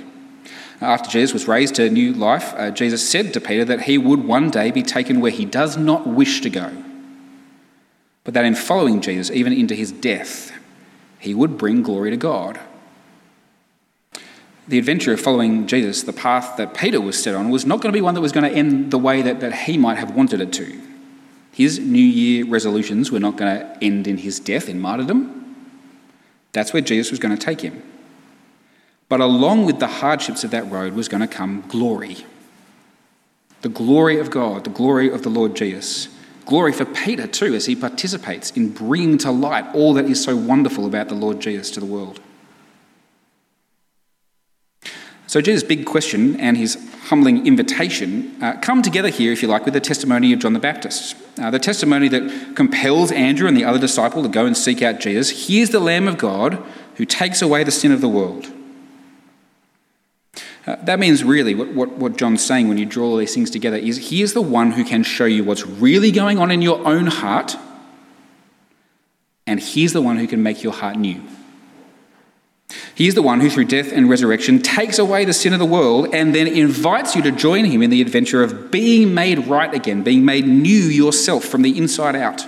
After 0.80 1.10
Jesus 1.10 1.32
was 1.32 1.48
raised 1.48 1.74
to 1.76 1.86
a 1.86 1.90
new 1.90 2.12
life, 2.12 2.54
uh, 2.54 2.70
Jesus 2.70 3.08
said 3.08 3.32
to 3.32 3.40
Peter 3.40 3.64
that 3.64 3.82
he 3.82 3.98
would 3.98 4.24
one 4.24 4.48
day 4.50 4.70
be 4.70 4.82
taken 4.82 5.20
where 5.20 5.32
he 5.32 5.44
does 5.44 5.76
not 5.76 6.06
wish 6.06 6.40
to 6.42 6.50
go, 6.50 6.70
but 8.24 8.34
that 8.34 8.44
in 8.44 8.54
following 8.54 9.00
Jesus, 9.00 9.30
even 9.30 9.52
into 9.52 9.74
his 9.74 9.92
death, 9.92 10.52
he 11.18 11.34
would 11.34 11.56
bring 11.56 11.82
glory 11.82 12.10
to 12.10 12.16
God. 12.16 12.58
The 14.66 14.78
adventure 14.78 15.12
of 15.12 15.20
following 15.20 15.66
Jesus, 15.66 16.02
the 16.02 16.12
path 16.12 16.56
that 16.56 16.74
Peter 16.74 17.00
was 17.00 17.22
set 17.22 17.34
on, 17.34 17.50
was 17.50 17.66
not 17.66 17.82
going 17.82 17.92
to 17.92 17.96
be 17.96 18.00
one 18.00 18.14
that 18.14 18.22
was 18.22 18.32
going 18.32 18.50
to 18.50 18.56
end 18.56 18.90
the 18.90 18.98
way 18.98 19.20
that, 19.20 19.40
that 19.40 19.52
he 19.52 19.76
might 19.76 19.98
have 19.98 20.16
wanted 20.16 20.40
it 20.40 20.52
to. 20.54 20.80
His 21.52 21.78
New 21.78 21.98
Year 21.98 22.46
resolutions 22.46 23.12
were 23.12 23.20
not 23.20 23.36
going 23.36 23.58
to 23.58 23.84
end 23.84 24.08
in 24.08 24.16
his 24.16 24.40
death, 24.40 24.68
in 24.68 24.80
martyrdom. 24.80 25.56
That's 26.52 26.72
where 26.72 26.82
Jesus 26.82 27.10
was 27.10 27.20
going 27.20 27.36
to 27.36 27.42
take 27.42 27.60
him. 27.60 27.82
But 29.08 29.20
along 29.20 29.66
with 29.66 29.80
the 29.80 29.86
hardships 29.86 30.44
of 30.44 30.50
that 30.52 30.70
road 30.70 30.94
was 30.94 31.08
going 31.08 31.20
to 31.20 31.28
come 31.28 31.62
glory. 31.68 32.24
The 33.60 33.68
glory 33.68 34.18
of 34.18 34.30
God, 34.30 34.64
the 34.64 34.70
glory 34.70 35.10
of 35.10 35.22
the 35.22 35.28
Lord 35.28 35.54
Jesus. 35.54 36.08
Glory 36.46 36.72
for 36.72 36.84
Peter, 36.84 37.26
too, 37.26 37.54
as 37.54 37.66
he 37.66 37.74
participates 37.74 38.50
in 38.50 38.70
bringing 38.70 39.18
to 39.18 39.30
light 39.30 39.66
all 39.74 39.94
that 39.94 40.04
is 40.04 40.22
so 40.22 40.36
wonderful 40.36 40.86
about 40.86 41.08
the 41.08 41.14
Lord 41.14 41.40
Jesus 41.40 41.70
to 41.72 41.80
the 41.80 41.86
world. 41.86 42.20
So, 45.26 45.40
Jesus' 45.40 45.64
big 45.64 45.86
question 45.86 46.38
and 46.38 46.56
his 46.56 46.76
humbling 47.04 47.46
invitation 47.46 48.36
uh, 48.42 48.58
come 48.60 48.82
together 48.82 49.08
here, 49.08 49.32
if 49.32 49.42
you 49.42 49.48
like, 49.48 49.64
with 49.64 49.74
the 49.74 49.80
testimony 49.80 50.32
of 50.32 50.38
John 50.38 50.52
the 50.52 50.58
Baptist. 50.58 51.16
Uh, 51.38 51.50
the 51.50 51.58
testimony 51.58 52.08
that 52.08 52.54
compels 52.54 53.10
Andrew 53.10 53.48
and 53.48 53.56
the 53.56 53.64
other 53.64 53.78
disciple 53.78 54.22
to 54.22 54.28
go 54.28 54.46
and 54.46 54.56
seek 54.56 54.82
out 54.82 55.00
Jesus. 55.00 55.48
Here's 55.48 55.70
the 55.70 55.80
Lamb 55.80 56.06
of 56.06 56.18
God 56.18 56.62
who 56.96 57.04
takes 57.04 57.42
away 57.42 57.64
the 57.64 57.70
sin 57.70 57.90
of 57.90 58.00
the 58.00 58.08
world. 58.08 58.53
Uh, 60.66 60.76
that 60.84 60.98
means 60.98 61.22
really 61.22 61.54
what, 61.54 61.68
what, 61.68 61.92
what 61.92 62.16
John's 62.16 62.44
saying 62.44 62.68
when 62.68 62.78
you 62.78 62.86
draw 62.86 63.06
all 63.06 63.16
these 63.16 63.34
things 63.34 63.50
together 63.50 63.76
is 63.76 64.08
he 64.08 64.22
is 64.22 64.32
the 64.32 64.42
one 64.42 64.72
who 64.72 64.84
can 64.84 65.02
show 65.02 65.26
you 65.26 65.44
what's 65.44 65.66
really 65.66 66.10
going 66.10 66.38
on 66.38 66.50
in 66.50 66.62
your 66.62 66.86
own 66.86 67.06
heart, 67.06 67.56
and 69.46 69.60
he's 69.60 69.92
the 69.92 70.00
one 70.00 70.16
who 70.16 70.26
can 70.26 70.42
make 70.42 70.62
your 70.62 70.72
heart 70.72 70.96
new. 70.96 71.20
He's 72.94 73.14
the 73.14 73.22
one 73.22 73.40
who, 73.40 73.50
through 73.50 73.66
death 73.66 73.92
and 73.92 74.08
resurrection, 74.08 74.60
takes 74.62 74.98
away 74.98 75.24
the 75.24 75.32
sin 75.32 75.52
of 75.52 75.58
the 75.58 75.66
world 75.66 76.14
and 76.14 76.34
then 76.34 76.46
invites 76.46 77.14
you 77.14 77.22
to 77.22 77.30
join 77.30 77.64
him 77.64 77.82
in 77.82 77.90
the 77.90 78.00
adventure 78.00 78.42
of 78.42 78.70
being 78.70 79.12
made 79.12 79.46
right 79.46 79.72
again, 79.74 80.02
being 80.02 80.24
made 80.24 80.46
new 80.46 80.70
yourself 80.70 81.44
from 81.44 81.62
the 81.62 81.76
inside 81.76 82.16
out. 82.16 82.46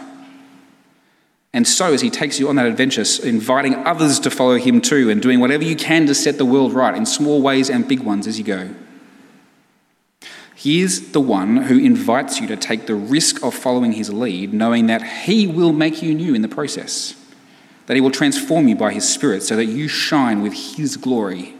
And 1.57 1.66
so, 1.66 1.95
as 1.95 2.03
he 2.03 2.11
takes 2.11 2.38
you 2.38 2.51
on 2.51 2.57
that 2.57 2.66
adventure, 2.66 3.03
inviting 3.27 3.77
others 3.87 4.21
to 4.21 4.31
follow 4.31 4.59
him 4.59 4.83
too, 4.83 5.09
and 5.09 5.23
doing 5.23 5.40
whatever 5.40 5.64
you 5.64 5.75
can 5.75 6.05
to 6.07 6.14
set 6.14 6.37
the 6.37 6.45
world 6.45 6.75
right 6.75 6.95
in 6.95 7.07
small 7.07 7.40
ways 7.40 7.71
and 7.71 7.88
big 7.88 8.01
ones 8.01 8.27
as 8.27 8.37
you 8.37 8.45
go. 8.45 8.75
He 10.55 10.83
is 10.83 11.12
the 11.12 11.21
one 11.21 11.57
who 11.57 11.79
invites 11.79 12.42
you 12.42 12.47
to 12.49 12.59
take 12.59 12.85
the 12.85 12.95
risk 12.95 13.42
of 13.42 13.55
following 13.55 13.92
his 13.92 14.12
lead, 14.12 14.53
knowing 14.53 14.85
that 14.88 15.03
he 15.03 15.47
will 15.47 15.73
make 15.73 16.03
you 16.03 16.14
new 16.14 16.35
in 16.35 16.42
the 16.42 16.49
process, 16.49 17.14
that 17.87 17.95
he 17.95 18.03
will 18.03 18.11
transform 18.11 18.69
you 18.69 18.77
by 18.77 18.92
his 18.92 19.09
Spirit 19.09 19.42
so 19.42 19.57
that 19.57 19.64
you 19.64 19.88
shine 19.88 20.42
with 20.42 20.77
his 20.77 20.99
glory. 20.99 21.55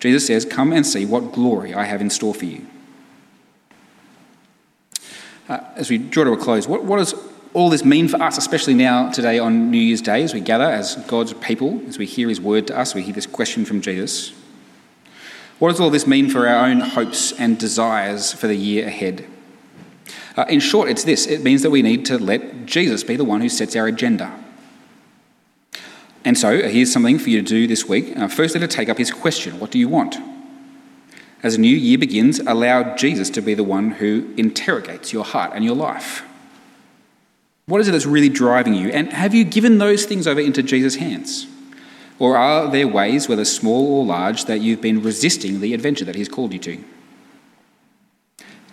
Jesus 0.00 0.26
says, 0.26 0.44
Come 0.44 0.72
and 0.72 0.84
see 0.84 1.06
what 1.06 1.30
glory 1.30 1.74
I 1.74 1.84
have 1.84 2.00
in 2.00 2.10
store 2.10 2.34
for 2.34 2.46
you. 2.46 2.66
Uh, 5.48 5.60
as 5.76 5.90
we 5.90 5.98
draw 5.98 6.24
to 6.24 6.32
a 6.32 6.36
close, 6.36 6.66
what, 6.66 6.82
what 6.82 6.98
is 6.98 7.14
all 7.54 7.68
this 7.68 7.84
mean 7.84 8.08
for 8.08 8.20
us, 8.22 8.38
especially 8.38 8.74
now 8.74 9.10
today 9.10 9.38
on 9.38 9.70
New 9.70 9.78
Year's 9.78 10.00
Day, 10.00 10.22
as 10.22 10.32
we 10.32 10.40
gather 10.40 10.64
as 10.64 10.96
God's 11.06 11.34
people, 11.34 11.82
as 11.86 11.98
we 11.98 12.06
hear 12.06 12.28
His 12.28 12.40
word 12.40 12.66
to 12.68 12.78
us, 12.78 12.94
we 12.94 13.02
hear 13.02 13.14
this 13.14 13.26
question 13.26 13.64
from 13.64 13.80
Jesus. 13.80 14.32
What 15.58 15.70
does 15.70 15.80
all 15.80 15.90
this 15.90 16.06
mean 16.06 16.28
for 16.28 16.48
our 16.48 16.66
own 16.66 16.80
hopes 16.80 17.32
and 17.32 17.58
desires 17.58 18.32
for 18.32 18.46
the 18.46 18.56
year 18.56 18.86
ahead? 18.86 19.26
Uh, 20.36 20.46
in 20.48 20.60
short, 20.60 20.88
it's 20.88 21.04
this 21.04 21.26
it 21.26 21.42
means 21.42 21.62
that 21.62 21.70
we 21.70 21.82
need 21.82 22.06
to 22.06 22.18
let 22.18 22.64
Jesus 22.64 23.04
be 23.04 23.16
the 23.16 23.24
one 23.24 23.42
who 23.42 23.48
sets 23.48 23.76
our 23.76 23.86
agenda. 23.86 24.32
And 26.24 26.38
so, 26.38 26.62
here's 26.68 26.92
something 26.92 27.18
for 27.18 27.30
you 27.30 27.42
to 27.42 27.46
do 27.46 27.66
this 27.66 27.86
week. 27.86 28.16
Uh, 28.16 28.28
firstly, 28.28 28.60
to 28.60 28.68
take 28.68 28.88
up 28.88 28.96
his 28.96 29.10
question 29.10 29.60
What 29.60 29.70
do 29.70 29.78
you 29.78 29.88
want? 29.88 30.16
As 31.42 31.56
a 31.56 31.60
new 31.60 31.76
year 31.76 31.98
begins, 31.98 32.38
allow 32.38 32.94
Jesus 32.94 33.28
to 33.30 33.42
be 33.42 33.52
the 33.52 33.64
one 33.64 33.90
who 33.90 34.32
interrogates 34.36 35.12
your 35.12 35.24
heart 35.24 35.52
and 35.54 35.64
your 35.64 35.74
life. 35.74 36.24
What 37.72 37.80
is 37.80 37.88
it 37.88 37.92
that's 37.92 38.04
really 38.04 38.28
driving 38.28 38.74
you? 38.74 38.90
And 38.90 39.10
have 39.14 39.32
you 39.32 39.44
given 39.44 39.78
those 39.78 40.04
things 40.04 40.26
over 40.26 40.38
into 40.38 40.62
Jesus' 40.62 40.96
hands? 40.96 41.46
Or 42.18 42.36
are 42.36 42.70
there 42.70 42.86
ways, 42.86 43.30
whether 43.30 43.46
small 43.46 43.94
or 43.94 44.04
large, 44.04 44.44
that 44.44 44.60
you've 44.60 44.82
been 44.82 45.02
resisting 45.02 45.60
the 45.62 45.72
adventure 45.72 46.04
that 46.04 46.14
He's 46.14 46.28
called 46.28 46.52
you 46.52 46.58
to? 46.58 46.84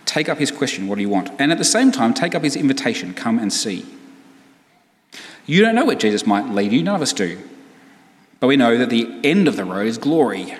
Take 0.04 0.28
up 0.28 0.36
His 0.36 0.50
question, 0.50 0.86
what 0.86 0.96
do 0.96 1.00
you 1.00 1.08
want? 1.08 1.30
And 1.38 1.50
at 1.50 1.56
the 1.56 1.64
same 1.64 1.90
time, 1.90 2.12
take 2.12 2.34
up 2.34 2.44
His 2.44 2.56
invitation, 2.56 3.14
come 3.14 3.38
and 3.38 3.50
see. 3.50 3.86
You 5.46 5.62
don't 5.62 5.74
know 5.74 5.86
where 5.86 5.96
Jesus 5.96 6.26
might 6.26 6.50
lead 6.50 6.70
you, 6.70 6.82
none 6.82 6.96
of 6.96 7.00
us 7.00 7.14
do. 7.14 7.38
But 8.38 8.48
we 8.48 8.58
know 8.58 8.76
that 8.76 8.90
the 8.90 9.18
end 9.24 9.48
of 9.48 9.56
the 9.56 9.64
road 9.64 9.86
is 9.86 9.96
glory. 9.96 10.56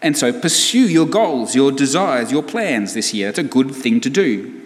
And 0.00 0.16
so 0.16 0.32
pursue 0.32 0.88
your 0.88 1.06
goals, 1.06 1.54
your 1.54 1.72
desires, 1.72 2.32
your 2.32 2.42
plans 2.42 2.94
this 2.94 3.12
year. 3.12 3.28
It's 3.28 3.38
a 3.38 3.42
good 3.42 3.74
thing 3.74 4.00
to 4.00 4.08
do 4.08 4.64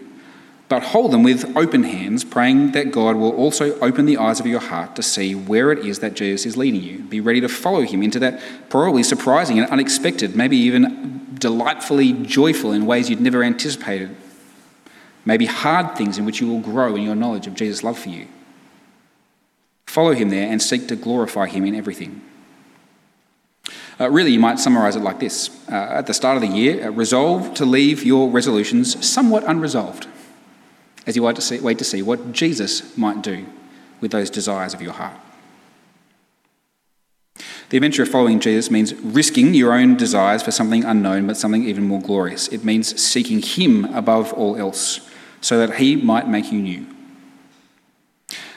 but 0.72 0.84
hold 0.84 1.10
them 1.10 1.22
with 1.22 1.54
open 1.54 1.82
hands, 1.82 2.24
praying 2.24 2.72
that 2.72 2.90
God 2.90 3.16
will 3.16 3.36
also 3.36 3.78
open 3.80 4.06
the 4.06 4.16
eyes 4.16 4.40
of 4.40 4.46
your 4.46 4.58
heart 4.58 4.96
to 4.96 5.02
see 5.02 5.34
where 5.34 5.70
it 5.70 5.84
is 5.84 5.98
that 5.98 6.14
Jesus 6.14 6.46
is 6.46 6.56
leading 6.56 6.82
you. 6.82 7.00
Be 7.00 7.20
ready 7.20 7.42
to 7.42 7.48
follow 7.50 7.82
him 7.82 8.02
into 8.02 8.18
that 8.20 8.40
probably 8.70 9.02
surprising 9.02 9.58
and 9.58 9.68
unexpected, 9.68 10.34
maybe 10.34 10.56
even 10.56 11.36
delightfully 11.38 12.14
joyful 12.14 12.72
in 12.72 12.86
ways 12.86 13.10
you'd 13.10 13.20
never 13.20 13.42
anticipated. 13.42 14.16
Maybe 15.26 15.44
hard 15.44 15.94
things 15.94 16.16
in 16.16 16.24
which 16.24 16.40
you 16.40 16.48
will 16.48 16.60
grow 16.60 16.96
in 16.96 17.02
your 17.02 17.16
knowledge 17.16 17.46
of 17.46 17.54
Jesus' 17.54 17.84
love 17.84 17.98
for 17.98 18.08
you. 18.08 18.26
Follow 19.86 20.14
him 20.14 20.30
there 20.30 20.50
and 20.50 20.62
seek 20.62 20.88
to 20.88 20.96
glorify 20.96 21.48
him 21.48 21.66
in 21.66 21.74
everything. 21.74 22.22
Uh, 24.00 24.08
really, 24.08 24.32
you 24.32 24.40
might 24.40 24.58
summarize 24.58 24.96
it 24.96 25.02
like 25.02 25.20
this 25.20 25.50
uh, 25.70 25.74
At 25.74 26.06
the 26.06 26.14
start 26.14 26.42
of 26.42 26.50
the 26.50 26.56
year, 26.56 26.86
uh, 26.86 26.90
resolve 26.92 27.52
to 27.56 27.66
leave 27.66 28.04
your 28.04 28.30
resolutions 28.30 29.06
somewhat 29.06 29.44
unresolved 29.46 30.06
as 31.06 31.16
you 31.16 31.22
wait 31.22 31.36
to 31.36 31.42
see, 31.42 31.60
wait 31.60 31.78
to 31.78 31.84
see 31.84 32.02
what 32.02 32.32
Jesus 32.32 32.96
might 32.96 33.22
do 33.22 33.46
with 34.00 34.10
those 34.10 34.30
desires 34.30 34.74
of 34.74 34.82
your 34.82 34.92
heart. 34.92 35.16
The 37.70 37.78
adventure 37.78 38.02
of 38.02 38.08
following 38.08 38.38
Jesus 38.38 38.70
means 38.70 38.94
risking 38.94 39.54
your 39.54 39.72
own 39.72 39.96
desires 39.96 40.42
for 40.42 40.50
something 40.50 40.84
unknown, 40.84 41.26
but 41.26 41.38
something 41.38 41.64
even 41.64 41.84
more 41.84 42.02
glorious. 42.02 42.48
It 42.48 42.64
means 42.64 43.00
seeking 43.00 43.40
Him 43.40 43.86
above 43.86 44.32
all 44.34 44.56
else, 44.56 45.08
so 45.40 45.58
that 45.58 45.76
He 45.76 45.96
might 45.96 46.28
make 46.28 46.52
you 46.52 46.60
new. 46.60 46.86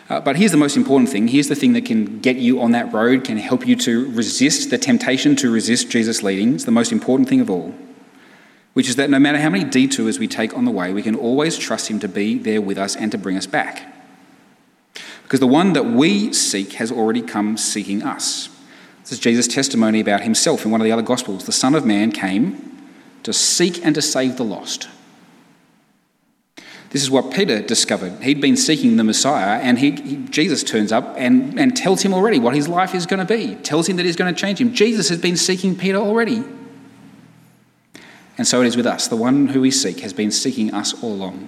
Uh, 0.10 0.20
but 0.20 0.36
here's 0.36 0.52
the 0.52 0.58
most 0.58 0.76
important 0.76 1.10
thing. 1.10 1.30
Here's 1.30 1.48
the 1.48 1.56
thing 1.56 1.74
that 1.74 1.86
can 1.86 2.20
get 2.20 2.36
you 2.36 2.62
on 2.62 2.72
that 2.72 2.94
road, 2.94 3.24
can 3.24 3.38
help 3.38 3.66
you 3.66 3.76
to 3.78 4.12
resist 4.12 4.70
the 4.70 4.78
temptation 4.78 5.36
to 5.38 5.50
resist 5.50 5.90
Jesus' 5.90 6.22
leading. 6.22 6.54
It's 6.54 6.66
the 6.66 6.72
most 6.72 6.92
important 6.92 7.30
thing 7.30 7.40
of 7.40 7.50
all 7.50 7.74
which 8.76 8.90
is 8.90 8.98
that 8.98 9.10
no 9.10 9.18
matter 9.18 9.40
how 9.40 9.50
many 9.50 9.64
detours 9.64 10.20
we 10.20 10.28
take 10.28 10.54
on 10.54 10.66
the 10.66 10.72
way, 10.72 10.92
we 10.92 11.02
can 11.02 11.16
always 11.16 11.58
trust 11.58 11.90
Him 11.90 11.98
to 12.02 12.10
be 12.10 12.38
there 12.38 12.62
with 12.62 12.78
us 12.78 12.94
and 12.94 13.10
to 13.14 13.18
bring 13.18 13.38
us 13.38 13.48
back. 13.48 13.90
Because 15.24 15.40
the 15.40 15.48
one 15.48 15.72
that 15.74 15.86
we 15.86 16.34
seek 16.34 16.74
has 16.74 16.92
already 16.92 17.22
come 17.22 17.56
seeking 17.56 18.04
us. 18.04 18.50
This 19.00 19.14
is 19.14 19.20
Jesus' 19.20 19.48
testimony 19.48 20.02
about 20.02 20.24
Himself 20.24 20.66
in 20.66 20.72
one 20.72 20.82
of 20.82 20.86
the 20.86 20.92
other 20.92 21.02
Gospels. 21.02 21.46
The 21.46 21.54
Son 21.54 21.74
of 21.74 21.86
Man 21.86 22.12
came 22.12 22.90
to 23.24 23.32
seek 23.32 23.84
and 23.86 23.96
to 23.96 24.02
save 24.02 24.36
the 24.36 24.44
lost. 24.44 24.90
This 26.90 27.02
is 27.02 27.10
what 27.10 27.34
Peter 27.34 27.62
discovered. 27.62 28.22
He'd 28.24 28.42
been 28.42 28.58
seeking 28.58 28.98
the 28.98 29.06
Messiah, 29.06 29.62
and 29.62 29.80
he, 29.80 29.92
he, 29.92 30.18
Jesus 30.18 30.64
turns 30.64 30.92
up 30.92 31.16
and, 31.18 31.58
and 31.58 31.78
tells 31.78 32.02
him 32.02 32.14
already 32.14 32.40
what 32.40 32.54
his 32.54 32.68
life 32.68 32.94
is 32.94 33.06
going 33.06 33.26
to 33.26 33.38
be, 33.38 33.56
tells 33.56 33.88
him 33.88 33.96
that 33.96 34.06
he's 34.06 34.18
going 34.18 34.36
to 34.36 34.40
change 34.40 34.60
him. 34.60 34.74
Jesus 34.74 35.08
has 35.08 35.20
been 35.20 35.38
seeking 35.38 35.78
Peter 35.78 35.98
already. 35.98 36.44
And 38.38 38.48
so 38.48 38.62
it 38.62 38.68
is 38.68 38.76
with 38.76 38.86
us. 38.86 39.08
The 39.08 39.16
one 39.16 39.48
who 39.48 39.62
we 39.62 39.72
seek 39.72 40.02
has 40.02 40.14
been 40.14 40.32
seeking 40.32 40.74
us 40.74 40.94
all 41.02 41.14
along, 41.14 41.48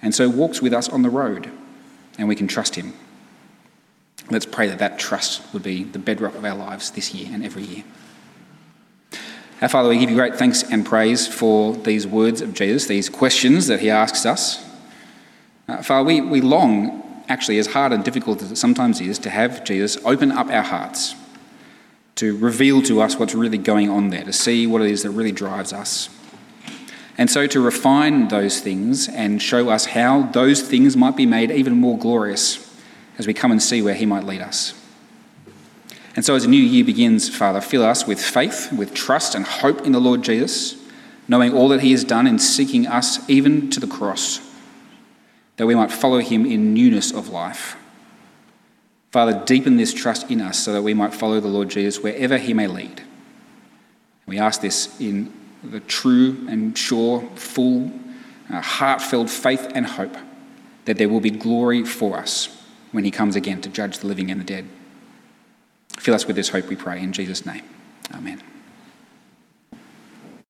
and 0.00 0.14
so 0.14 0.28
walks 0.28 0.62
with 0.62 0.72
us 0.72 0.88
on 0.88 1.02
the 1.02 1.10
road, 1.10 1.50
and 2.18 2.28
we 2.28 2.36
can 2.36 2.46
trust 2.46 2.76
him. 2.76 2.94
Let's 4.30 4.46
pray 4.46 4.68
that 4.68 4.78
that 4.78 4.98
trust 4.98 5.42
would 5.52 5.62
be 5.62 5.84
the 5.84 5.98
bedrock 5.98 6.34
of 6.34 6.44
our 6.44 6.56
lives 6.56 6.90
this 6.90 7.12
year 7.12 7.28
and 7.32 7.44
every 7.44 7.64
year. 7.64 7.84
Our 9.60 9.68
Father, 9.68 9.88
we 9.88 9.98
give 9.98 10.10
you 10.10 10.16
great 10.16 10.36
thanks 10.36 10.64
and 10.64 10.84
praise 10.84 11.28
for 11.28 11.74
these 11.76 12.06
words 12.06 12.40
of 12.40 12.54
Jesus, 12.54 12.86
these 12.86 13.08
questions 13.08 13.68
that 13.68 13.80
he 13.80 13.90
asks 13.90 14.26
us. 14.26 14.64
Uh, 15.68 15.82
Father, 15.82 16.04
we, 16.04 16.20
we 16.20 16.40
long, 16.40 17.22
actually, 17.28 17.58
as 17.58 17.68
hard 17.68 17.92
and 17.92 18.02
difficult 18.02 18.42
as 18.42 18.50
it 18.50 18.56
sometimes 18.56 19.00
is, 19.00 19.20
to 19.20 19.30
have 19.30 19.64
Jesus 19.64 19.98
open 20.04 20.32
up 20.32 20.48
our 20.48 20.62
hearts, 20.62 21.14
to 22.16 22.36
reveal 22.38 22.82
to 22.82 23.00
us 23.00 23.16
what's 23.16 23.34
really 23.34 23.58
going 23.58 23.88
on 23.88 24.08
there, 24.08 24.24
to 24.24 24.32
see 24.32 24.66
what 24.66 24.82
it 24.82 24.90
is 24.90 25.02
that 25.02 25.10
really 25.10 25.32
drives 25.32 25.72
us. 25.72 26.08
And 27.18 27.30
so 27.30 27.46
to 27.46 27.60
refine 27.60 28.28
those 28.28 28.60
things 28.60 29.08
and 29.08 29.40
show 29.40 29.68
us 29.68 29.86
how 29.86 30.22
those 30.22 30.62
things 30.62 30.96
might 30.96 31.16
be 31.16 31.26
made 31.26 31.50
even 31.50 31.74
more 31.74 31.98
glorious 31.98 32.74
as 33.18 33.26
we 33.26 33.34
come 33.34 33.50
and 33.50 33.62
see 33.62 33.82
where 33.82 33.94
he 33.94 34.06
might 34.06 34.24
lead 34.24 34.40
us. 34.40 34.74
And 36.14 36.24
so, 36.24 36.34
as 36.34 36.44
a 36.44 36.48
new 36.48 36.60
year 36.60 36.84
begins, 36.84 37.34
Father, 37.34 37.60
fill 37.60 37.84
us 37.84 38.06
with 38.06 38.22
faith, 38.22 38.70
with 38.70 38.92
trust 38.92 39.34
and 39.34 39.46
hope 39.46 39.86
in 39.86 39.92
the 39.92 40.00
Lord 40.00 40.22
Jesus, 40.22 40.76
knowing 41.26 41.54
all 41.54 41.68
that 41.68 41.80
He 41.80 41.92
has 41.92 42.04
done 42.04 42.26
in 42.26 42.38
seeking 42.38 42.86
us 42.86 43.28
even 43.30 43.70
to 43.70 43.80
the 43.80 43.86
cross, 43.86 44.40
that 45.56 45.66
we 45.66 45.74
might 45.74 45.90
follow 45.90 46.18
Him 46.18 46.44
in 46.44 46.74
newness 46.74 47.12
of 47.12 47.30
life. 47.30 47.76
Father, 49.12 49.42
deepen 49.44 49.76
this 49.76 49.92
trust 49.92 50.30
in 50.30 50.40
us 50.40 50.58
so 50.58 50.72
that 50.72 50.82
we 50.82 50.94
might 50.94 51.12
follow 51.12 51.38
the 51.38 51.46
Lord 51.46 51.68
Jesus 51.68 52.02
wherever 52.02 52.38
He 52.38 52.54
may 52.54 52.66
lead. 52.66 53.02
We 54.26 54.38
ask 54.38 54.62
this 54.62 54.98
in 54.98 55.30
the 55.62 55.80
true 55.80 56.46
and 56.48 56.76
sure, 56.76 57.20
full, 57.34 57.92
uh, 58.50 58.62
heartfelt 58.62 59.28
faith 59.28 59.70
and 59.74 59.86
hope 59.86 60.16
that 60.86 60.96
there 60.96 61.10
will 61.10 61.20
be 61.20 61.30
glory 61.30 61.84
for 61.84 62.16
us 62.16 62.48
when 62.90 63.04
He 63.04 63.10
comes 63.10 63.36
again 63.36 63.60
to 63.60 63.68
judge 63.68 63.98
the 63.98 64.06
living 64.06 64.30
and 64.30 64.40
the 64.40 64.44
dead. 64.44 64.66
Fill 65.98 66.14
us 66.14 66.26
with 66.26 66.36
this 66.36 66.48
hope, 66.48 66.68
we 66.68 66.76
pray, 66.76 67.00
in 67.00 67.12
Jesus' 67.12 67.44
name. 67.44 67.62
Amen. 68.14 68.42